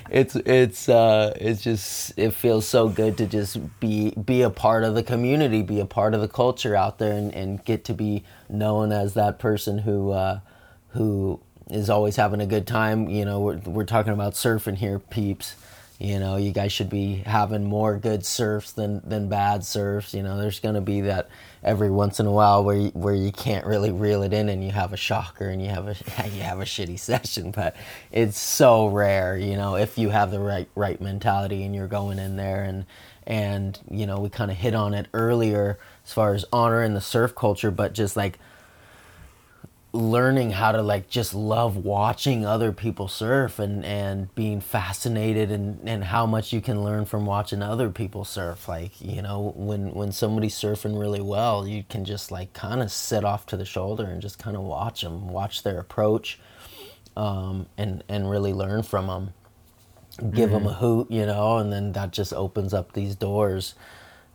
It's 0.10 0.36
it's 0.36 0.90
uh 0.90 1.34
it's 1.40 1.62
just 1.62 2.13
it 2.18 2.32
feels 2.32 2.68
so 2.68 2.88
good 2.90 3.18
to 3.18 3.26
just 3.26 3.58
be 3.80 4.12
be 4.12 4.42
a 4.42 4.50
part 4.50 4.84
of 4.84 4.96
the 4.96 5.04
community 5.04 5.62
be 5.62 5.80
a 5.80 5.86
part 5.86 6.13
of 6.13 6.22
the 6.22 6.28
culture 6.28 6.76
out 6.76 6.98
there 6.98 7.13
and, 7.13 7.34
and 7.34 7.66
get 7.66 7.84
to 7.84 7.94
be 7.94 8.24
known 8.50 8.92
as 8.92 9.13
that 9.16 9.40
person 9.40 9.80
who 9.80 10.12
uh 10.12 10.40
who 10.90 11.40
is 11.70 11.90
always 11.90 12.16
having 12.16 12.42
a 12.42 12.46
good 12.46 12.66
time. 12.66 13.10
You 13.10 13.26
know 13.26 13.40
we're, 13.40 13.58
we're 13.58 13.86
talking 13.86 14.13
about 14.13 14.34
surfing 14.34 14.78
here 14.78 15.00
peeps. 15.00 15.56
You 16.00 16.20
know 16.20 16.38
you 16.38 16.52
guys 16.52 16.72
should 16.72 16.90
be 16.90 17.18
having 17.26 17.66
more 17.66 17.98
good 17.98 18.26
surfs 18.26 18.72
than 18.72 19.02
than 19.08 19.30
bad 19.30 19.66
surfs. 19.66 20.13
You 20.13 20.24
know 20.24 20.38
there's 20.38 20.60
to 20.60 20.82
be 20.82 21.02
that 21.02 21.30
every 21.67 21.91
once 21.91 22.17
in 22.21 22.25
a 22.25 22.32
while 22.32 22.63
where 22.63 22.77
you, 22.77 22.88
where 22.93 23.13
you 23.13 23.30
can't 23.30 23.65
really 23.65 23.91
reel 23.91 24.23
it 24.23 24.32
in 24.32 24.47
and 24.47 24.63
you 24.63 24.71
have 24.71 24.93
a 24.93 24.97
shocker 24.97 25.49
and 25.49 25.62
you 25.62 25.67
have 25.67 25.86
a 25.88 25.95
you 26.30 26.41
have 26.41 26.62
a 26.62 26.63
shitty 26.63 26.97
session 27.12 27.51
but 27.51 27.75
it's 28.12 28.39
so 28.39 28.88
rare 28.88 29.38
you 29.38 29.56
know 29.58 29.75
if 29.75 29.97
you 29.97 30.10
have 30.10 30.32
the 30.32 30.39
right 30.39 30.69
right 30.75 31.01
mentality 31.01 31.63
and 31.63 31.75
you're 31.75 31.88
going 31.88 32.19
in 32.19 32.38
there 32.38 32.63
and 32.63 32.86
and 33.27 33.80
you 33.91 34.06
know 34.06 34.17
we 34.17 34.30
kind 34.30 34.49
of 34.49 34.56
hit 34.56 34.73
on 34.73 34.93
it 34.93 35.08
earlier 35.13 35.77
as 36.06 36.13
far 36.13 36.34
as 36.34 36.45
honoring 36.53 36.93
the 36.93 37.01
surf 37.01 37.36
culture 37.36 37.69
but 37.69 37.91
just 37.93 38.15
like 38.15 38.39
learning 39.98 40.52
how 40.52 40.72
to 40.72 40.82
like 40.82 41.10
just 41.10 41.34
love 41.34 41.76
watching 41.76 42.46
other 42.46 42.72
people 42.72 43.08
surf 43.08 43.58
and 43.58 43.84
and 43.84 44.34
being 44.36 44.62
fascinated 44.62 45.52
and 45.52 45.90
and 45.90 46.04
how 46.04 46.26
much 46.26 46.54
you 46.54 46.62
can 46.62 46.84
learn 46.84 47.04
from 47.04 47.26
watching 47.26 47.64
other 47.64 47.90
people 47.90 48.24
surf. 48.24 48.68
Like 48.68 49.02
you 49.02 49.24
know 49.24 49.54
when 49.56 49.94
when 49.94 50.12
somebody's 50.12 50.56
surfing 50.56 51.00
really 51.00 51.22
well 51.22 51.68
you 51.68 51.84
can 51.90 52.06
just 52.06 52.32
like 52.32 52.54
kind 52.54 52.82
of 52.82 52.92
sit 52.92 53.26
off 53.26 53.48
to 53.48 53.58
the 53.58 53.66
shoulder 53.66 54.06
and 54.06 54.22
just 54.22 54.38
kind 54.38 54.56
of 54.56 54.62
watch 54.62 55.02
them 55.02 55.28
watch 55.30 55.64
their 55.64 55.80
approach 55.80 56.40
um, 57.16 57.66
and 57.78 58.04
and 58.08 58.30
really 58.30 58.54
learn 58.54 58.84
from 58.84 59.08
them 59.08 59.34
give 60.32 60.50
them 60.52 60.66
a 60.66 60.74
hoot 60.74 61.10
you 61.12 61.26
know 61.26 61.58
and 61.58 61.72
then 61.72 61.92
that 61.92 62.12
just 62.12 62.34
opens 62.34 62.74
up 62.74 62.94
these 62.94 63.16
doors 63.16 63.76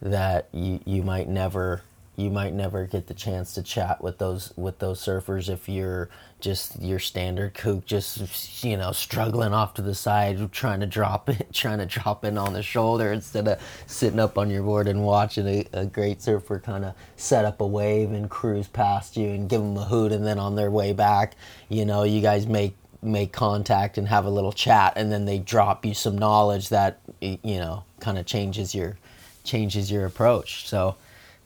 that 0.01 0.48
you 0.53 0.81
you 0.85 1.03
might 1.03 1.29
never 1.29 1.83
you 2.22 2.30
might 2.30 2.54
never 2.54 2.87
get 2.87 3.06
the 3.06 3.14
chance 3.14 3.54
to 3.54 3.62
chat 3.62 4.02
with 4.02 4.18
those 4.18 4.52
with 4.56 4.78
those 4.78 5.00
surfers 5.00 5.48
if 5.48 5.68
you're 5.68 6.08
just 6.40 6.80
your 6.80 6.98
standard 6.98 7.54
kook 7.54 7.85
just 7.85 8.64
you 8.64 8.76
know 8.76 8.92
struggling 8.92 9.52
off 9.52 9.74
to 9.74 9.82
the 9.82 9.94
side 9.94 10.50
trying 10.52 10.80
to 10.80 10.87
drop 10.87 11.28
it 11.28 11.48
trying 11.52 11.78
to 11.78 11.87
drop 11.87 12.24
in 12.24 12.38
on 12.38 12.52
the 12.52 12.62
shoulder 12.62 13.12
instead 13.12 13.46
of 13.48 13.61
sitting 13.87 14.20
up 14.20 14.38
on 14.38 14.50
your 14.50 14.62
board 14.62 14.88
and 14.88 15.02
watching 15.02 15.46
a, 15.46 15.66
a 15.72 15.87
great 15.87 16.22
surfer 16.22 16.58
kind 16.58 16.85
of 16.85 16.94
set 17.16 17.44
up 17.44 17.61
a 17.61 17.66
wave 17.66 18.12
and 18.12 18.30
cruise 18.30 18.68
past 18.68 19.16
you 19.16 19.28
and 19.28 19.48
give 19.48 19.61
them 19.61 19.76
a 19.76 19.85
hoot 19.85 20.12
and 20.12 20.26
then 20.26 20.38
on 20.38 20.54
their 20.54 20.70
way 20.70 20.92
back 20.92 21.35
you 21.68 21.85
know 21.85 22.04
you 22.04 22.20
guys 22.20 22.46
make 22.46 22.74
make 23.04 23.32
contact 23.32 23.98
and 23.98 24.06
have 24.06 24.26
a 24.26 24.30
little 24.30 24.52
chat 24.52 24.92
and 24.94 25.11
then 25.11 25.24
they 25.24 25.38
drop 25.38 25.85
you 25.85 25.92
some 25.92 26.16
knowledge 26.16 26.68
that 26.68 27.00
you 27.20 27.38
know 27.58 27.82
kind 27.98 28.16
of 28.16 28.26
changes 28.26 28.74
your 28.74 28.96
changes 29.44 29.90
your 29.90 30.06
approach. 30.06 30.68
So 30.68 30.96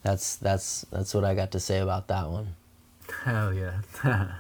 that's 0.07 0.37
that's 0.37 0.87
that's 0.93 1.13
what 1.13 1.25
i 1.25 1.35
got 1.35 1.51
to 1.51 1.61
say 1.61 1.79
about 1.81 2.07
that 2.09 2.29
one 2.29 2.55
Hell 3.25 3.55
yeah. 3.55 3.81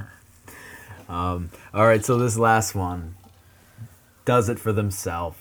um, 1.08 1.50
all 1.72 1.86
right, 1.86 2.04
so 2.04 2.18
this 2.18 2.36
last 2.36 2.74
one 2.74 3.16
does 4.24 4.48
it 4.48 4.58
for 4.58 4.72
themselves. 4.72 5.38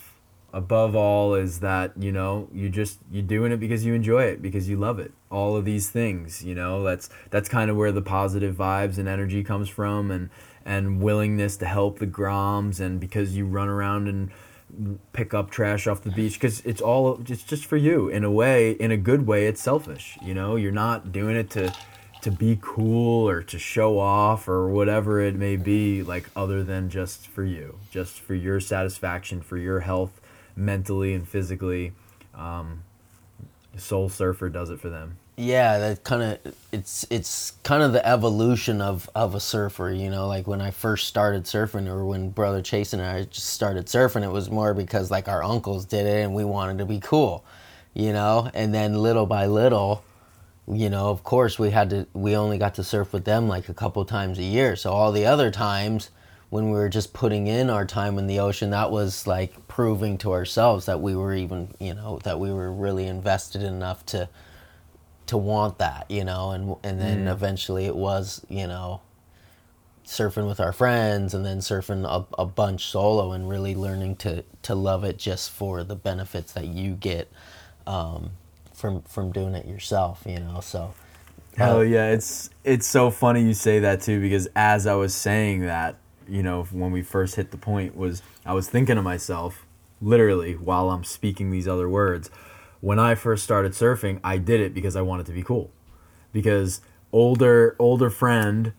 Above 0.52 0.96
all 0.96 1.34
is 1.34 1.60
that, 1.60 1.92
you 1.98 2.12
know, 2.12 2.48
you 2.52 2.70
just 2.70 2.98
you're 3.10 3.22
doing 3.22 3.52
it 3.52 3.58
because 3.58 3.84
you 3.84 3.92
enjoy 3.92 4.22
it, 4.22 4.40
because 4.40 4.68
you 4.68 4.76
love 4.76 4.98
it. 4.98 5.12
All 5.30 5.54
of 5.56 5.64
these 5.64 5.90
things, 5.90 6.42
you 6.42 6.54
know, 6.54 6.82
that's 6.82 7.10
that's 7.30 7.48
kind 7.48 7.70
of 7.70 7.76
where 7.76 7.92
the 7.92 8.00
positive 8.00 8.54
vibes 8.56 8.96
and 8.96 9.06
energy 9.06 9.44
comes 9.44 9.68
from 9.68 10.10
and 10.10 10.30
and 10.64 11.02
willingness 11.02 11.56
to 11.58 11.66
help 11.66 11.98
the 11.98 12.06
groms 12.06 12.80
and 12.80 12.98
because 12.98 13.36
you 13.36 13.44
run 13.44 13.68
around 13.68 14.08
and 14.08 14.30
pick 15.12 15.32
up 15.32 15.50
trash 15.50 15.86
off 15.86 16.02
the 16.02 16.10
beach 16.10 16.34
because 16.34 16.60
it's 16.60 16.80
all 16.80 17.20
it's 17.28 17.42
just 17.42 17.64
for 17.64 17.76
you. 17.76 18.08
In 18.08 18.24
a 18.24 18.30
way 18.30 18.72
in 18.72 18.90
a 18.90 18.96
good 18.96 19.26
way 19.26 19.46
it's 19.46 19.60
selfish 19.60 20.18
you 20.22 20.34
know? 20.34 20.56
You're 20.56 20.72
not 20.72 21.12
doing 21.12 21.36
it 21.36 21.50
to 21.50 21.72
to 22.22 22.30
be 22.30 22.58
cool 22.60 23.28
or 23.28 23.42
to 23.42 23.58
show 23.58 23.98
off 23.98 24.48
or 24.48 24.68
whatever 24.68 25.20
it 25.20 25.36
may 25.36 25.56
be 25.56 26.02
like 26.02 26.28
other 26.34 26.64
than 26.64 26.90
just 26.90 27.28
for 27.28 27.44
you 27.44 27.78
just 27.90 28.20
for 28.20 28.34
your 28.34 28.60
satisfaction 28.60 29.40
for 29.40 29.56
your 29.56 29.80
health 29.80 30.20
mentally 30.56 31.14
and 31.14 31.28
physically. 31.28 31.92
Um, 32.34 32.82
soul 33.76 34.08
surfer 34.08 34.48
does 34.48 34.70
it 34.70 34.80
for 34.80 34.88
them 34.88 35.18
yeah 35.36 35.78
that 35.78 36.02
kind 36.02 36.22
of 36.22 36.54
it's 36.72 37.06
it's 37.10 37.52
kind 37.62 37.82
of 37.82 37.92
the 37.92 38.06
evolution 38.06 38.80
of 38.80 39.08
of 39.14 39.34
a 39.34 39.40
surfer 39.40 39.90
you 39.90 40.08
know? 40.10 40.26
Like 40.26 40.46
when 40.46 40.60
i 40.62 40.70
first 40.70 41.06
started 41.08 41.44
surfing 41.44 41.88
or 41.88 42.04
when 42.06 42.30
brother 42.30 42.62
chase 42.62 42.92
and 42.92 43.02
i 43.02 43.24
just 43.24 43.48
started 43.48 43.86
surfing 43.86 44.24
it 44.24 44.32
was 44.32 44.50
more 44.50 44.72
because 44.72 45.10
like 45.10 45.28
our 45.28 45.42
uncles 45.42 45.84
did 45.84 46.06
it 46.06 46.24
and 46.24 46.34
we 46.34 46.44
wanted 46.44 46.78
to 46.78 46.86
be 46.86 47.00
cool 47.00 47.44
you 47.94 48.12
know? 48.12 48.50
And 48.52 48.74
then 48.74 48.94
little 48.94 49.26
by 49.26 49.46
little 49.46 50.04
you 50.68 50.90
know 50.90 51.08
of 51.10 51.22
course 51.22 51.58
we 51.58 51.70
had 51.70 51.90
to 51.90 52.06
we 52.14 52.36
only 52.36 52.58
got 52.58 52.74
to 52.76 52.84
surf 52.84 53.12
with 53.12 53.24
them 53.24 53.48
like 53.48 53.68
a 53.68 53.74
couple 53.74 54.04
times 54.04 54.38
a 54.38 54.42
year. 54.42 54.76
So 54.76 54.92
all 54.92 55.12
the 55.12 55.26
other 55.26 55.50
times 55.50 56.10
when 56.50 56.66
we 56.66 56.72
were 56.72 56.88
just 56.88 57.12
putting 57.12 57.46
in 57.46 57.70
our 57.70 57.84
time 57.84 58.18
in 58.18 58.26
the 58.26 58.38
ocean 58.40 58.70
that 58.70 58.90
was 58.90 59.26
like 59.26 59.66
proving 59.68 60.16
to 60.18 60.32
ourselves 60.32 60.86
that 60.86 61.00
we 61.00 61.14
were 61.16 61.34
even 61.34 61.74
you 61.78 61.94
know 61.94 62.18
that 62.24 62.38
we 62.40 62.52
were 62.52 62.72
really 62.72 63.06
invested 63.06 63.62
enough 63.62 64.04
to 64.06 64.28
to 65.26 65.36
want 65.36 65.78
that, 65.78 66.10
you 66.10 66.24
know, 66.24 66.50
and 66.52 66.76
and 66.84 67.00
then 67.00 67.28
Mm. 67.28 67.32
eventually 67.32 67.86
it 67.86 67.96
was, 67.96 68.44
you 68.48 68.66
know, 68.66 69.00
surfing 70.06 70.46
with 70.48 70.60
our 70.60 70.72
friends 70.72 71.34
and 71.34 71.44
then 71.44 71.58
surfing 71.58 72.04
a, 72.04 72.26
a 72.40 72.46
bunch 72.46 72.86
solo 72.86 73.32
and 73.32 73.48
really 73.48 73.74
learning 73.74 74.16
to 74.16 74.44
to 74.62 74.74
love 74.74 75.04
it 75.04 75.18
just 75.18 75.50
for 75.50 75.84
the 75.84 75.96
benefits 75.96 76.52
that 76.52 76.66
you 76.66 76.92
get 76.94 77.30
um, 77.86 78.30
from 78.74 79.02
from 79.02 79.32
doing 79.32 79.54
it 79.54 79.66
yourself, 79.66 80.22
you 80.26 80.38
know. 80.40 80.60
So 80.60 80.94
Hell 81.56 81.84
yeah, 81.84 82.10
it's 82.10 82.50
it's 82.64 82.86
so 82.86 83.10
funny 83.10 83.42
you 83.42 83.54
say 83.54 83.80
that 83.80 84.02
too 84.02 84.20
because 84.20 84.46
as 84.54 84.86
I 84.86 84.94
was 84.94 85.14
saying 85.14 85.62
that, 85.62 85.96
you 86.28 86.42
know, 86.42 86.64
when 86.64 86.92
we 86.92 87.02
first 87.02 87.36
hit 87.36 87.50
the 87.50 87.56
point 87.56 87.96
was 87.96 88.22
I 88.44 88.52
was 88.52 88.68
thinking 88.68 88.96
to 88.96 89.02
myself, 89.02 89.64
literally 90.02 90.54
while 90.54 90.90
I'm 90.90 91.04
speaking 91.04 91.50
these 91.50 91.66
other 91.66 91.88
words, 91.88 92.30
when 92.86 93.00
I 93.00 93.16
first 93.16 93.42
started 93.42 93.72
surfing, 93.72 94.20
I 94.22 94.38
did 94.38 94.60
it 94.60 94.72
because 94.72 94.94
I 94.94 95.02
wanted 95.02 95.26
to 95.26 95.32
be 95.32 95.42
cool. 95.42 95.72
Because 96.32 96.80
older 97.12 97.74
older 97.80 98.10
friend 98.10 98.74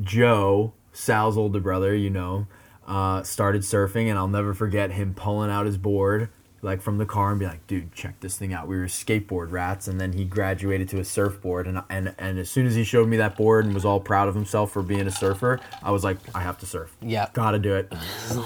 Joe, 0.00 0.72
Sal's 0.94 1.36
older 1.36 1.60
brother, 1.60 1.94
you 1.94 2.08
know, 2.08 2.46
uh, 2.86 3.22
started 3.22 3.60
surfing, 3.60 4.08
and 4.08 4.18
I'll 4.18 4.26
never 4.26 4.54
forget 4.54 4.92
him 4.92 5.12
pulling 5.12 5.50
out 5.50 5.66
his 5.66 5.76
board 5.76 6.30
like 6.62 6.80
from 6.80 6.96
the 6.96 7.04
car 7.04 7.32
and 7.32 7.38
be 7.38 7.44
like, 7.44 7.66
"Dude, 7.66 7.92
check 7.92 8.20
this 8.20 8.38
thing 8.38 8.54
out." 8.54 8.68
We 8.68 8.78
were 8.78 8.86
skateboard 8.86 9.50
rats, 9.50 9.86
and 9.86 10.00
then 10.00 10.14
he 10.14 10.24
graduated 10.24 10.88
to 10.88 11.00
a 11.00 11.04
surfboard, 11.04 11.66
and 11.66 11.82
and 11.90 12.14
and 12.18 12.38
as 12.38 12.48
soon 12.48 12.66
as 12.66 12.74
he 12.74 12.84
showed 12.84 13.06
me 13.06 13.18
that 13.18 13.36
board 13.36 13.66
and 13.66 13.74
was 13.74 13.84
all 13.84 14.00
proud 14.00 14.28
of 14.28 14.34
himself 14.34 14.72
for 14.72 14.80
being 14.80 15.06
a 15.06 15.10
surfer, 15.10 15.60
I 15.82 15.90
was 15.90 16.04
like, 16.04 16.16
"I 16.34 16.40
have 16.40 16.56
to 16.60 16.66
surf. 16.66 16.96
Yeah. 17.02 17.28
gotta 17.34 17.58
do 17.58 17.74
it, 17.74 17.92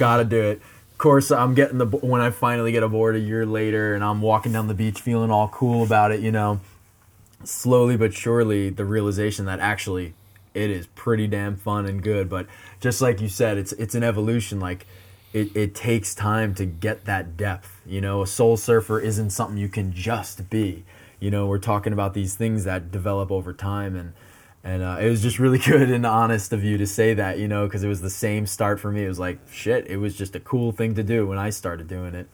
gotta 0.01 0.25
do 0.25 0.43
it." 0.43 0.63
Course, 0.99 1.31
I'm 1.31 1.55
getting 1.55 1.79
the 1.79 1.87
when 1.87 2.21
I 2.21 2.31
finally 2.31 2.73
get 2.73 2.83
aboard 2.83 3.17
a 3.17 3.21
year 3.21 3.45
later, 3.45 3.95
and 3.95 4.03
I'm 4.03 4.23
walking 4.23 4.53
down 4.53 4.67
the 4.67 4.75
beach 4.75 5.01
feeling 5.01 5.31
all 5.31 5.49
cool 5.49 5.85
about 5.85 6.11
it, 6.11 6.21
you 6.21 6.33
know 6.33 6.61
slowly 7.45 7.97
but 7.97 8.15
surely 8.15 8.71
the 8.71 8.85
realization 8.85 9.45
that 9.47 9.61
actually 9.61 10.15
it 10.55 10.71
is 10.71 10.87
pretty 10.89 11.27
damn 11.27 11.57
fun 11.57 11.87
and 11.87 12.03
good. 12.03 12.29
But 12.29 12.47
just 12.81 13.01
like 13.03 13.21
you 13.21 13.29
said 13.29 13.59
it's 13.59 13.73
it's 13.73 13.95
an 13.95 14.03
evolution. 14.03 14.59
Like 14.61 14.87
it, 15.33 15.55
it 15.55 15.75
takes 15.75 16.15
time 16.15 16.55
to 16.55 16.65
get 16.65 17.05
that 17.05 17.37
depth 17.37 17.81
you 17.87 18.01
know? 18.01 18.23
A 18.23 18.27
soul 18.27 18.57
surfer 18.57 18.99
isn't 18.99 19.31
something 19.31 19.59
you 19.59 19.69
can 19.69 19.93
just 19.93 20.49
be. 20.51 20.85
You 21.21 21.31
know 21.31 21.47
we're 21.47 21.59
talking 21.59 21.93
about 21.93 22.15
these 22.15 22.35
things 22.35 22.65
that 22.65 22.91
develop 22.91 23.31
over 23.31 23.53
time 23.53 23.97
and 23.97 24.13
and 24.67 24.83
uh, 24.83 24.97
it 25.01 25.09
was 25.09 25.23
just 25.23 25.39
really 25.39 25.59
good 25.73 25.91
and 25.91 26.05
honest 26.05 26.53
of 26.53 26.65
you 26.65 26.77
to 26.77 26.87
say 26.87 27.15
that 27.15 27.39
you 27.39 27.49
know 27.49 27.67
because 27.67 27.83
it 27.85 27.89
was 27.89 28.01
the 28.01 28.11
same 28.11 28.47
start 28.47 28.81
for 28.81 28.91
me 28.91 29.05
it 29.05 29.09
was 29.09 29.19
like 29.19 29.39
shit 29.51 29.87
it 29.87 29.97
was 29.97 30.15
just 30.15 30.35
a 30.35 30.41
cool 30.41 30.73
thing 30.73 30.95
to 30.95 31.03
do 31.03 31.27
when 31.27 31.39
i 31.39 31.51
started 31.51 31.87
doing 31.87 32.15
it 32.15 32.29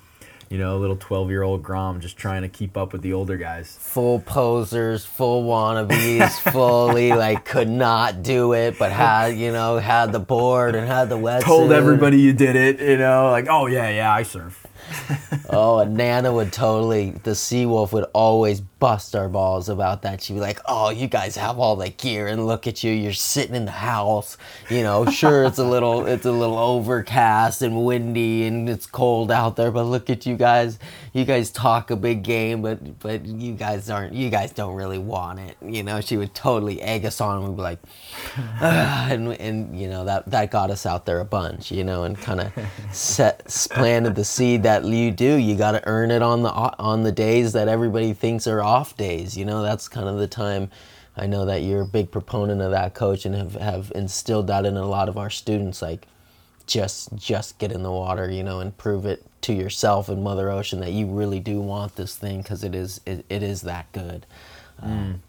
you 0.48 0.58
know 0.58 0.76
a 0.76 0.78
little 0.78 0.96
12 0.96 1.30
year 1.30 1.42
old 1.42 1.62
grom 1.62 2.00
just 2.00 2.16
trying 2.16 2.42
to 2.42 2.48
keep 2.48 2.76
up 2.76 2.92
with 2.92 3.02
the 3.02 3.12
older 3.12 3.36
guys 3.36 3.76
full 3.80 4.20
posers, 4.20 5.04
full 5.04 5.44
wannabes, 5.44 6.30
fully 6.52 7.10
like 7.10 7.44
could 7.44 7.68
not 7.68 8.22
do 8.22 8.54
it, 8.54 8.78
but 8.78 8.90
had 8.90 9.36
you 9.36 9.52
know 9.52 9.78
had 9.78 10.12
the 10.12 10.18
board 10.18 10.74
and 10.74 10.86
had 10.86 11.08
the 11.10 11.18
wetsuit. 11.18 11.42
told 11.42 11.72
everybody 11.72 12.18
you 12.20 12.32
did 12.32 12.56
it, 12.56 12.80
you 12.80 12.96
know, 12.96 13.30
like, 13.30 13.46
oh 13.48 13.66
yeah, 13.66 13.90
yeah, 13.90 14.12
I 14.12 14.22
surf. 14.22 14.66
Oh, 15.48 15.78
and 15.78 15.94
Nana 15.96 16.32
would 16.32 16.52
totally, 16.52 17.10
the 17.10 17.32
Seawolf 17.32 17.92
would 17.92 18.04
always 18.14 18.60
bust 18.82 19.14
our 19.14 19.28
balls 19.28 19.68
about 19.68 20.02
that. 20.02 20.20
She'd 20.20 20.32
be 20.32 20.40
like, 20.40 20.58
oh, 20.66 20.90
you 20.90 21.06
guys 21.06 21.36
have 21.36 21.60
all 21.60 21.76
the 21.76 21.90
gear 21.90 22.26
and 22.26 22.48
look 22.48 22.66
at 22.66 22.82
you, 22.82 22.90
you're 22.90 23.12
sitting 23.12 23.54
in 23.54 23.64
the 23.64 23.70
house. 23.70 24.36
You 24.68 24.82
know, 24.82 25.06
sure, 25.06 25.44
it's 25.44 25.58
a 25.58 25.64
little, 25.64 26.04
it's 26.12 26.26
a 26.26 26.32
little 26.32 26.58
overcast 26.58 27.62
and 27.62 27.84
windy 27.86 28.44
and 28.44 28.68
it's 28.68 28.86
cold 28.86 29.30
out 29.30 29.54
there, 29.54 29.70
but 29.70 29.84
look 29.84 30.10
at 30.10 30.26
you 30.26 30.36
guys. 30.36 30.80
You 31.12 31.24
guys 31.24 31.52
talk 31.52 31.92
a 31.92 31.96
big 31.96 32.24
game, 32.24 32.60
but, 32.60 32.98
but 32.98 33.24
you 33.24 33.52
guys 33.52 33.88
aren't, 33.88 34.14
you 34.14 34.30
guys 34.30 34.50
don't 34.50 34.74
really 34.74 34.98
want 34.98 35.38
it. 35.38 35.56
You 35.64 35.84
know, 35.84 36.00
she 36.00 36.16
would 36.16 36.34
totally 36.34 36.82
egg 36.82 37.04
us 37.04 37.20
on 37.20 37.38
and 37.38 37.48
we'd 37.48 37.56
be 37.56 37.62
like, 37.62 37.78
and, 38.60 39.32
and, 39.34 39.80
you 39.80 39.88
know, 39.88 40.04
that, 40.06 40.28
that 40.28 40.50
got 40.50 40.72
us 40.72 40.86
out 40.86 41.06
there 41.06 41.20
a 41.20 41.24
bunch, 41.24 41.70
you 41.70 41.84
know, 41.84 42.02
and 42.02 42.18
kind 42.18 42.40
of 42.40 42.52
set, 42.90 43.46
planted 43.70 44.16
the 44.16 44.24
seed 44.24 44.64
that 44.64 44.84
you 44.84 45.12
do. 45.12 45.36
You 45.36 45.54
got 45.54 45.72
to 45.72 45.86
earn 45.86 46.10
it 46.10 46.22
on 46.22 46.42
the, 46.42 46.50
on 46.50 47.04
the 47.04 47.12
days 47.12 47.52
that 47.52 47.68
everybody 47.68 48.12
thinks 48.12 48.48
are 48.48 48.60
off 48.60 48.71
days. 48.96 49.36
You 49.36 49.44
know, 49.44 49.62
that's 49.62 49.88
kind 49.88 50.08
of 50.08 50.18
the 50.18 50.26
time. 50.26 50.70
I 51.16 51.26
know 51.26 51.44
that 51.44 51.62
you're 51.62 51.82
a 51.82 51.86
big 51.86 52.10
proponent 52.10 52.62
of 52.62 52.70
that, 52.70 52.94
coach, 52.94 53.26
and 53.26 53.34
have, 53.34 53.54
have 53.54 53.92
instilled 53.94 54.46
that 54.46 54.64
in 54.64 54.76
a 54.76 54.86
lot 54.86 55.08
of 55.08 55.18
our 55.18 55.28
students. 55.28 55.82
Like, 55.82 56.06
just 56.66 57.14
just 57.14 57.58
get 57.58 57.72
in 57.72 57.82
the 57.82 57.90
water, 57.90 58.30
you 58.30 58.42
know, 58.42 58.60
and 58.60 58.76
prove 58.76 59.04
it 59.04 59.24
to 59.42 59.52
yourself 59.52 60.08
and 60.08 60.22
Mother 60.22 60.50
Ocean 60.50 60.80
that 60.80 60.92
you 60.92 61.06
really 61.06 61.40
do 61.40 61.60
want 61.60 61.96
this 61.96 62.16
thing 62.16 62.42
because 62.42 62.64
it 62.64 62.74
is 62.74 63.00
it, 63.04 63.24
it 63.28 63.42
is 63.42 63.62
that 63.62 63.90
good. 63.92 64.26
Um, 64.80 65.22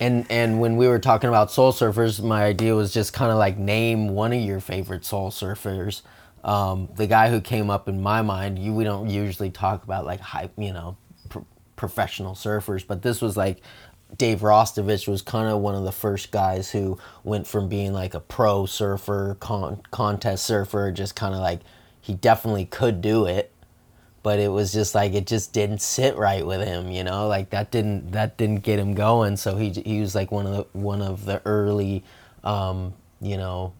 and 0.00 0.26
and 0.30 0.60
when 0.60 0.76
we 0.76 0.88
were 0.88 0.98
talking 0.98 1.28
about 1.28 1.50
soul 1.50 1.72
surfers, 1.72 2.22
my 2.22 2.44
idea 2.44 2.74
was 2.74 2.92
just 2.92 3.12
kind 3.12 3.30
of 3.30 3.38
like 3.38 3.56
name 3.56 4.08
one 4.08 4.32
of 4.32 4.40
your 4.40 4.60
favorite 4.60 5.04
soul 5.04 5.30
surfers. 5.30 6.02
Um, 6.44 6.88
the 6.94 7.06
guy 7.06 7.30
who 7.30 7.40
came 7.40 7.70
up 7.70 7.88
in 7.88 8.02
my 8.02 8.22
mind, 8.22 8.58
you 8.58 8.72
we 8.72 8.84
don't 8.84 9.08
usually 9.08 9.50
talk 9.50 9.84
about 9.84 10.04
like 10.04 10.20
hype, 10.20 10.52
you 10.56 10.72
know, 10.72 10.96
professional 11.76 12.34
surfers, 12.34 12.86
but 12.86 13.02
this 13.02 13.20
was 13.20 13.36
like 13.36 13.60
Dave 14.16 14.40
Rastovich 14.40 15.08
was 15.08 15.22
kind 15.22 15.48
of 15.48 15.60
one 15.60 15.74
of 15.74 15.84
the 15.84 15.92
first 15.92 16.30
guys 16.30 16.70
who 16.70 16.98
went 17.24 17.46
from 17.46 17.68
being 17.68 17.92
like 17.92 18.14
a 18.14 18.20
pro 18.20 18.66
surfer, 18.66 19.36
con- 19.40 19.82
contest 19.90 20.44
surfer, 20.44 20.90
just 20.92 21.16
kind 21.16 21.34
of 21.34 21.40
like 21.40 21.60
he 22.00 22.14
definitely 22.14 22.64
could 22.64 23.00
do 23.00 23.26
it, 23.26 23.52
but 24.22 24.38
it 24.38 24.48
was 24.48 24.72
just 24.72 24.94
like 24.94 25.12
it 25.12 25.26
just 25.26 25.52
didn't 25.52 25.82
sit 25.82 26.16
right 26.16 26.46
with 26.46 26.60
him, 26.66 26.90
you 26.90 27.04
know, 27.04 27.26
like 27.26 27.50
that 27.50 27.70
didn't 27.70 28.12
that 28.12 28.36
didn't 28.36 28.62
get 28.62 28.78
him 28.78 28.94
going. 28.94 29.36
So 29.36 29.56
he 29.56 29.70
he 29.70 30.00
was 30.00 30.14
like 30.14 30.30
one 30.30 30.46
of 30.46 30.52
the 30.54 30.78
one 30.78 31.02
of 31.02 31.24
the 31.24 31.42
early, 31.44 32.04
um, 32.44 32.94
you 33.20 33.36
know, 33.36 33.72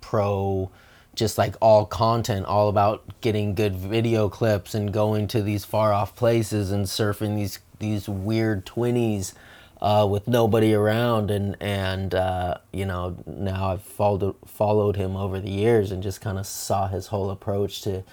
pro 0.00 0.70
just 1.18 1.36
like 1.36 1.56
all 1.60 1.84
content 1.84 2.46
all 2.46 2.68
about 2.68 3.02
getting 3.20 3.54
good 3.54 3.74
video 3.74 4.28
clips 4.28 4.74
and 4.74 4.92
going 4.92 5.26
to 5.26 5.42
these 5.42 5.64
far 5.64 5.92
off 5.92 6.14
places 6.14 6.70
and 6.70 6.86
surfing 6.86 7.34
these 7.36 7.58
these 7.80 8.08
weird 8.08 8.64
twinnies 8.64 9.34
uh, 9.82 10.06
with 10.08 10.28
nobody 10.28 10.72
around. 10.72 11.30
And 11.30 11.56
and 11.60 12.14
uh, 12.14 12.58
you 12.72 12.86
know 12.86 13.16
now 13.26 13.72
I've 13.72 13.82
followed 13.82 14.36
followed 14.46 14.96
him 14.96 15.16
over 15.16 15.40
the 15.40 15.50
years 15.50 15.90
and 15.90 16.02
just 16.02 16.20
kind 16.20 16.38
of 16.38 16.46
saw 16.46 16.86
his 16.86 17.08
whole 17.08 17.30
approach 17.30 17.82
to 17.82 18.04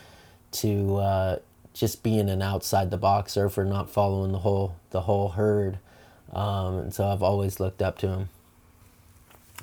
to 0.54 0.98
uh, 0.98 1.40
just 1.74 2.02
being 2.02 2.28
an 2.30 2.42
outside 2.42 2.90
the 2.90 2.98
box 2.98 3.34
surfer 3.34 3.64
not 3.66 3.90
following 3.90 4.32
the 4.32 4.40
whole 4.40 4.76
the 4.90 5.02
whole 5.02 5.30
herd. 5.30 5.78
Um, 6.34 6.78
and 6.80 6.94
so 6.94 7.08
I've 7.08 7.22
always 7.22 7.60
looked 7.60 7.84
up 7.84 8.00
to 8.00 8.08
him. 8.08 8.30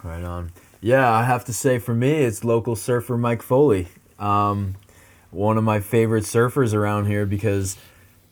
Right 0.04 0.22
on. 0.22 0.52
Yeah, 0.84 1.08
I 1.12 1.22
have 1.22 1.44
to 1.44 1.52
say 1.52 1.78
for 1.78 1.94
me, 1.94 2.10
it's 2.10 2.42
local 2.42 2.74
surfer 2.74 3.16
Mike 3.16 3.40
Foley. 3.40 3.86
Um, 4.18 4.74
one 5.30 5.56
of 5.56 5.62
my 5.62 5.78
favorite 5.78 6.24
surfers 6.24 6.74
around 6.74 7.06
here 7.06 7.24
because 7.24 7.76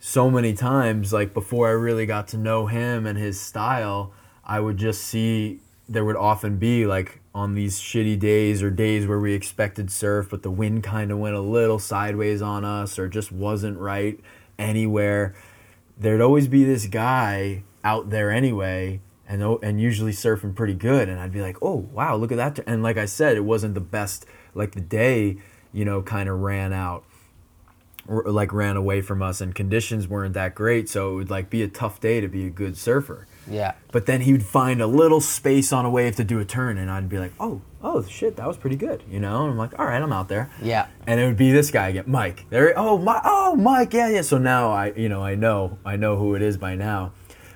so 0.00 0.28
many 0.28 0.54
times, 0.54 1.12
like 1.12 1.32
before 1.32 1.68
I 1.68 1.70
really 1.70 2.06
got 2.06 2.26
to 2.28 2.36
know 2.36 2.66
him 2.66 3.06
and 3.06 3.16
his 3.16 3.40
style, 3.40 4.12
I 4.44 4.58
would 4.58 4.78
just 4.78 5.02
see 5.02 5.60
there 5.88 6.04
would 6.04 6.16
often 6.16 6.56
be 6.56 6.86
like 6.86 7.20
on 7.32 7.54
these 7.54 7.78
shitty 7.78 8.18
days 8.18 8.64
or 8.64 8.70
days 8.72 9.06
where 9.06 9.20
we 9.20 9.32
expected 9.32 9.88
surf, 9.88 10.26
but 10.28 10.42
the 10.42 10.50
wind 10.50 10.82
kind 10.82 11.12
of 11.12 11.18
went 11.18 11.36
a 11.36 11.40
little 11.40 11.78
sideways 11.78 12.42
on 12.42 12.64
us 12.64 12.98
or 12.98 13.06
just 13.06 13.30
wasn't 13.30 13.78
right 13.78 14.18
anywhere. 14.58 15.36
There'd 15.96 16.20
always 16.20 16.48
be 16.48 16.64
this 16.64 16.86
guy 16.86 17.62
out 17.84 18.10
there 18.10 18.32
anyway 18.32 19.00
and 19.30 19.42
and 19.62 19.80
usually 19.80 20.10
surfing 20.12 20.54
pretty 20.56 20.74
good 20.74 21.08
and 21.08 21.20
I'd 21.20 21.32
be 21.32 21.40
like, 21.40 21.56
"Oh, 21.62 21.88
wow, 21.92 22.16
look 22.16 22.32
at 22.32 22.36
that." 22.36 22.58
And 22.66 22.82
like 22.82 22.98
I 22.98 23.06
said, 23.06 23.36
it 23.36 23.44
wasn't 23.44 23.74
the 23.74 23.80
best 23.80 24.26
like 24.54 24.72
the 24.72 24.80
day, 24.80 25.38
you 25.72 25.84
know, 25.84 26.02
kind 26.02 26.28
of 26.28 26.40
ran 26.40 26.72
out 26.72 27.04
or 28.08 28.24
like 28.24 28.52
ran 28.52 28.76
away 28.76 29.00
from 29.00 29.22
us 29.22 29.40
and 29.40 29.54
conditions 29.54 30.08
weren't 30.08 30.34
that 30.34 30.56
great, 30.56 30.88
so 30.88 31.12
it 31.12 31.14
would 31.14 31.30
like 31.30 31.48
be 31.48 31.62
a 31.62 31.68
tough 31.68 32.00
day 32.00 32.20
to 32.20 32.26
be 32.26 32.44
a 32.44 32.50
good 32.50 32.76
surfer. 32.76 33.28
yeah 33.48 33.74
But 33.92 34.06
then 34.06 34.22
he 34.22 34.32
would 34.32 34.44
find 34.44 34.82
a 34.82 34.86
little 34.88 35.20
space 35.20 35.72
on 35.72 35.84
a 35.84 35.90
wave 35.90 36.16
to 36.16 36.24
do 36.24 36.40
a 36.40 36.44
turn 36.44 36.76
and 36.76 36.90
I'd 36.90 37.08
be 37.08 37.18
like, 37.20 37.32
"Oh, 37.38 37.60
oh 37.84 38.02
shit, 38.02 38.34
that 38.34 38.48
was 38.48 38.56
pretty 38.56 38.76
good." 38.76 39.04
You 39.08 39.20
know? 39.20 39.44
And 39.44 39.52
I'm 39.52 39.58
like, 39.58 39.78
"All 39.78 39.86
right, 39.86 40.02
I'm 40.02 40.12
out 40.12 40.28
there." 40.28 40.50
yeah 40.60 40.86
and 41.06 41.20
it 41.20 41.26
would 41.26 41.36
be 41.36 41.52
this 41.52 41.70
guy 41.70 41.88
again, 41.88 42.04
Mike. 42.08 42.46
There, 42.50 42.74
oh 42.76 42.98
my, 42.98 43.20
oh 43.24 43.54
Mike, 43.54 43.92
yeah, 43.94 44.08
yeah. 44.08 44.22
So 44.22 44.38
now 44.38 44.72
I, 44.72 44.92
you 44.96 45.08
know, 45.08 45.22
I 45.22 45.36
know, 45.36 45.78
I 45.84 45.94
know 45.94 46.16
who 46.16 46.34
it 46.34 46.42
is 46.42 46.56
by 46.56 46.74
now. 46.74 47.12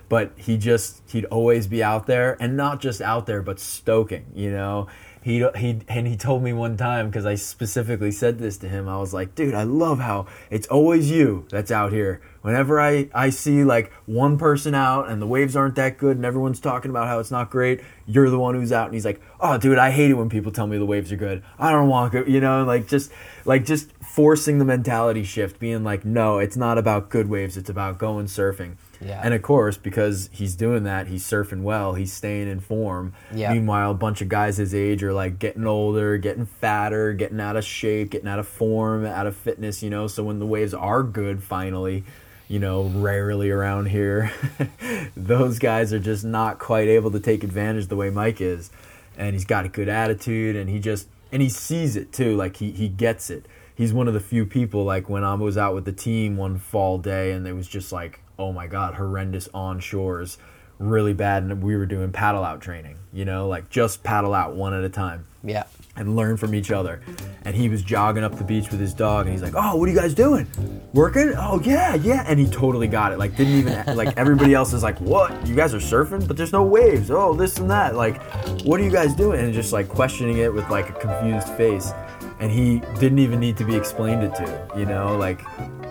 But 0.09 0.33
he 0.37 0.57
just 0.57 1.03
he'd 1.11 1.25
always 1.27 1.67
be 1.67 1.83
out 1.83 2.07
there 2.07 2.37
and 2.41 2.57
not 2.57 2.81
just 2.81 3.01
out 3.01 3.27
there 3.27 3.43
but 3.43 3.59
stoking 3.59 4.25
you 4.35 4.51
know 4.51 4.87
he 5.25 5.43
he 5.57 5.81
and 5.89 6.07
he 6.07 6.17
told 6.19 6.43
me 6.43 6.53
one 6.53 6.77
time 6.77 7.09
because 7.09 7.25
I 7.25 7.35
specifically 7.35 8.11
said 8.11 8.39
this 8.39 8.59
to 8.59 8.69
him. 8.69 8.91
I 8.91 8.99
was 8.99 9.15
like, 9.15 9.35
dude, 9.35 9.55
I 9.55 9.63
love 9.63 9.99
how 9.99 10.27
it's 10.51 10.67
always 10.67 11.11
you 11.11 11.47
that's 11.49 11.71
out 11.71 11.93
here. 11.93 12.21
Whenever 12.43 12.79
I 12.79 13.09
I 13.15 13.31
see 13.31 13.65
like 13.65 13.91
one 14.05 14.37
person 14.37 14.75
out 14.75 15.09
and 15.09 15.23
the 15.23 15.27
waves 15.27 15.57
aren't 15.57 15.77
that 15.77 15.97
good 15.97 16.19
and 16.19 16.27
everyone's 16.27 16.61
talking 16.61 16.91
about 16.91 17.09
how 17.09 17.21
it's 17.21 17.31
not 17.31 17.49
great, 17.49 17.81
you're 18.07 18.29
the 18.29 18.39
one 18.39 18.55
who's 18.55 18.71
out. 18.71 18.85
And 18.85 18.93
he's 18.93 19.07
like, 19.07 19.19
oh, 19.41 19.57
dude, 19.57 19.79
I 19.79 19.93
hate 19.93 20.11
it 20.11 20.15
when 20.15 20.29
people 20.29 20.53
tell 20.53 20.67
me 20.67 20.77
the 20.77 20.85
waves 20.85 21.11
are 21.11 21.17
good. 21.17 21.43
I 21.59 21.73
don't 21.73 21.89
want 21.89 22.13
to, 22.13 22.31
you 22.31 22.41
know, 22.43 22.63
like 22.65 22.87
just 22.87 23.11
like 23.45 23.65
just 23.65 23.91
forcing 24.15 24.59
the 24.59 24.65
mentality 24.65 25.25
shift, 25.25 25.59
being 25.59 25.83
like, 25.83 26.05
no, 26.05 26.39
it's 26.39 26.57
not 26.57 26.79
about 26.79 27.11
good 27.11 27.29
waves. 27.29 27.57
It's 27.57 27.69
about 27.69 27.99
going 27.99 28.27
surfing. 28.27 28.77
Yeah. 29.01 29.21
And 29.23 29.35
of 29.35 29.43
course, 29.43 29.77
because 29.77 30.31
he's 30.33 30.55
doing 30.55 30.85
that, 30.85 31.09
he's 31.09 31.25
surfing 31.25 31.63
well, 31.63 31.95
he's 31.95 32.13
staying 32.13 32.49
in 32.49 32.61
form. 32.61 33.13
Yeah. 33.35 33.53
Meanwhile, 33.53 33.91
a 33.91 33.95
bunch 33.95 34.23
of 34.23 34.29
guys 34.29 34.57
his 34.57 34.75
age 34.75 35.03
are 35.03 35.13
like 35.13 35.39
getting 35.39 35.67
older, 35.67 36.17
getting 36.17 36.47
fatter, 36.47 37.13
getting 37.13 37.41
out 37.41 37.57
of 37.57 37.65
shape, 37.65 38.11
getting 38.11 38.29
out 38.29 38.39
of 38.39 38.49
form, 38.49 39.05
out 39.05 39.27
of 39.27 39.37
fitness, 39.37 39.83
you 39.83 39.91
know. 39.91 40.07
So 40.07 40.23
when 40.23 40.39
the 40.39 40.47
waves 40.47 40.73
are 40.73 41.03
good 41.03 41.43
finally, 41.43 42.05
you 42.49 42.59
know, 42.59 42.85
rarely 42.85 43.51
around 43.51 43.87
here, 43.87 44.33
those 45.17 45.59
guys 45.59 45.93
are 45.93 45.99
just 45.99 46.25
not 46.25 46.59
quite 46.59 46.89
able 46.89 47.11
to 47.11 47.21
take 47.21 47.43
advantage 47.43 47.89
the 47.89 47.97
way 47.97 48.11
Mike 48.11 48.41
is. 48.41 48.71
And 49.17 49.35
he's 49.35 49.45
got 49.45 49.65
a 49.65 49.69
good 49.69 49.89
attitude 49.89 50.57
and 50.57 50.69
he 50.69 50.79
just 50.81 51.09
and 51.33 51.43
he 51.43 51.49
sees 51.49 51.97
it 51.97 52.13
too, 52.13 52.37
like 52.37 52.57
he, 52.57 52.71
he 52.71 52.89
gets 52.89 53.31
it. 53.31 53.47
He's 53.75 53.93
one 53.93 54.07
of 54.07 54.15
the 54.15 54.21
few 54.21 54.47
people 54.47 54.85
like 54.85 55.09
when 55.09 55.25
I 55.25 55.35
was 55.35 55.59
out 55.59 55.75
with 55.75 55.85
the 55.85 55.93
team 55.93 56.37
one 56.37 56.59
fall 56.59 56.99
day 56.99 57.33
and 57.33 57.47
it 57.47 57.53
was 57.53 57.67
just 57.67 57.93
like 57.93 58.21
oh 58.39 58.53
my 58.53 58.67
god, 58.67 58.95
horrendous 58.95 59.49
on 59.55 59.81
shores, 59.81 60.39
really 60.79 61.13
bad. 61.13 61.43
And 61.43 61.63
we 61.63 61.77
were 61.77 61.87
doing 61.87 62.13
paddle 62.13 62.45
out 62.45 62.61
training, 62.61 62.97
you 63.13 63.25
know, 63.25 63.49
like 63.49 63.71
just 63.71 64.03
paddle 64.03 64.35
out 64.35 64.55
one 64.55 64.75
at 64.75 64.85
a 64.85 64.89
time. 64.89 65.27
Yeah. 65.43 65.65
And 65.97 66.17
learn 66.17 66.37
from 66.37 66.57
each 66.57 66.73
other. 66.73 67.01
And 67.45 67.55
he 67.55 67.69
was 67.69 67.81
jogging 67.83 68.25
up 68.25 68.37
the 68.37 68.43
beach 68.43 68.71
with 68.71 68.81
his 68.81 68.93
dog, 68.93 69.27
and 69.27 69.33
he's 69.33 69.43
like, 69.43 69.55
"Oh, 69.57 69.77
what 69.77 69.89
are 69.89 69.93
you 69.93 69.99
guys 69.99 70.13
doing? 70.13 70.49
Working? 70.93 71.35
Oh 71.37 71.61
yeah, 71.63 71.95
yeah." 71.95 72.25
And 72.27 72.41
he 72.41 72.47
totally 72.47 72.89
got 72.89 73.13
it. 73.13 73.19
Like 73.19 73.37
didn't 73.37 73.55
even 73.55 73.97
like 73.97 74.13
everybody 74.17 74.55
else 74.55 74.73
is 74.73 74.83
like, 74.83 75.01
"What? 75.01 75.47
You 75.47 75.55
guys 75.55 75.73
are 75.73 75.79
surfing, 75.79 76.27
but 76.27 76.37
there's 76.37 76.53
no 76.53 76.65
waves. 76.65 77.13
Oh, 77.13 77.33
this 77.35 77.59
and 77.59 77.71
that. 77.71 77.95
Like, 77.95 78.21
what 78.65 78.81
are 78.81 78.83
you 78.83 78.91
guys 78.91 79.15
doing?" 79.15 79.39
And 79.39 79.55
just 79.55 79.73
like 79.73 79.89
questioning 79.89 80.39
it 80.39 80.53
with 80.53 80.69
like 80.69 80.91
a 80.91 80.95
confused 80.95 81.49
face. 81.51 81.93
And 82.41 82.51
he 82.51 82.81
didn't 82.99 83.21
even 83.21 83.41
need 83.41 83.57
to 83.59 83.65
be 83.65 83.77
explained 83.77 84.25
it 84.25 84.35
to, 84.35 84.69
you 84.77 84.87
know, 84.87 85.17
like 85.17 85.41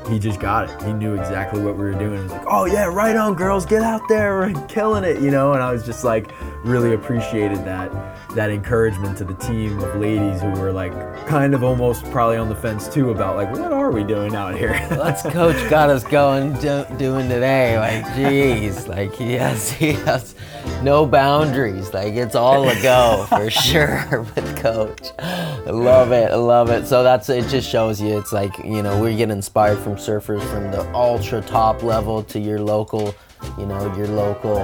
he 0.07 0.19
just 0.19 0.39
got 0.39 0.69
it. 0.69 0.83
He 0.83 0.93
knew 0.93 1.15
exactly 1.15 1.61
what 1.61 1.77
we 1.77 1.85
were 1.85 1.93
doing. 1.93 2.17
He 2.17 2.23
was 2.23 2.31
like, 2.31 2.45
"Oh 2.47 2.65
yeah, 2.65 2.85
right 2.85 3.15
on, 3.15 3.35
girls, 3.35 3.65
get 3.65 3.81
out 3.81 4.01
there, 4.09 4.37
we're 4.39 4.67
killing 4.67 5.03
it," 5.03 5.21
you 5.21 5.31
know. 5.31 5.53
And 5.53 5.63
I 5.63 5.71
was 5.71 5.85
just 5.85 6.03
like, 6.03 6.31
really 6.63 6.93
appreciated 6.93 7.59
that 7.65 7.91
that 8.35 8.49
encouragement 8.49 9.17
to 9.17 9.23
the 9.23 9.35
team 9.35 9.77
of 9.79 9.95
ladies 9.95 10.41
who 10.41 10.49
were 10.51 10.71
like, 10.71 10.91
kind 11.27 11.53
of 11.53 11.63
almost 11.63 12.03
probably 12.05 12.37
on 12.37 12.49
the 12.49 12.55
fence 12.55 12.87
too 12.87 13.11
about 13.11 13.35
like, 13.35 13.51
what 13.51 13.71
are 13.71 13.91
we 13.91 14.03
doing 14.03 14.35
out 14.35 14.55
here? 14.55 14.75
What's 14.89 15.21
coach 15.21 15.69
got 15.69 15.89
us 15.89 16.03
going 16.03 16.53
do, 16.53 16.85
doing 16.97 17.29
today? 17.29 17.77
Like, 17.77 18.05
jeez, 18.15 18.87
like 18.87 19.13
he 19.13 19.33
has 19.33 19.71
no 20.83 21.05
boundaries. 21.05 21.93
Like 21.93 22.13
it's 22.13 22.35
all 22.35 22.67
a 22.67 22.81
go 22.81 23.25
for 23.29 23.49
sure 23.67 24.27
with 24.35 24.57
coach. 24.57 25.11
I 25.19 25.69
love 25.69 26.11
it. 26.11 26.31
I 26.31 26.35
love 26.35 26.69
it. 26.69 26.85
So 26.85 27.03
that's 27.03 27.29
it. 27.29 27.47
Just 27.47 27.69
shows 27.69 28.01
you 28.01 28.17
it's 28.17 28.33
like 28.33 28.57
you 28.59 28.83
know 28.83 29.01
we 29.01 29.15
get 29.15 29.31
inspired 29.31 29.79
from 29.79 29.95
surfers 29.95 30.43
from 30.51 30.71
the 30.71 30.89
ultra 30.93 31.41
top 31.41 31.83
level 31.83 32.23
to 32.23 32.39
your 32.39 32.59
local, 32.59 33.15
you 33.57 33.65
know, 33.65 33.95
your 33.95 34.07
local 34.07 34.57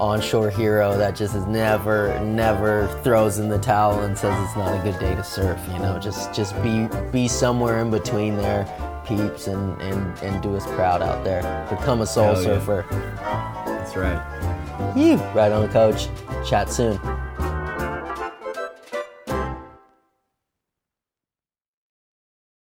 onshore 0.00 0.48
hero 0.48 0.96
that 0.96 1.14
just 1.14 1.34
is 1.34 1.44
never, 1.46 2.18
never 2.20 2.86
throws 3.04 3.38
in 3.38 3.50
the 3.50 3.58
towel 3.58 4.00
and 4.00 4.16
says 4.16 4.34
it's 4.46 4.56
not 4.56 4.74
a 4.74 4.82
good 4.82 4.98
day 4.98 5.14
to 5.14 5.22
surf. 5.22 5.60
You 5.72 5.78
know, 5.78 5.98
just 5.98 6.32
just 6.32 6.60
be 6.62 6.88
be 7.12 7.28
somewhere 7.28 7.78
in 7.78 7.90
between 7.90 8.36
there, 8.36 8.64
peeps, 9.06 9.46
and 9.46 9.80
and 9.80 10.18
and 10.20 10.42
do 10.42 10.56
us 10.56 10.66
proud 10.74 11.02
out 11.02 11.22
there. 11.24 11.42
Become 11.70 12.00
a 12.00 12.06
soul 12.06 12.34
Hell 12.34 12.42
yeah. 12.42 12.48
surfer. 12.60 12.86
That's 13.66 13.94
right. 13.96 14.59
You 14.96 15.16
right 15.34 15.52
on, 15.52 15.62
the 15.62 15.68
coach. 15.68 16.08
Chat 16.48 16.70
soon. 16.70 16.98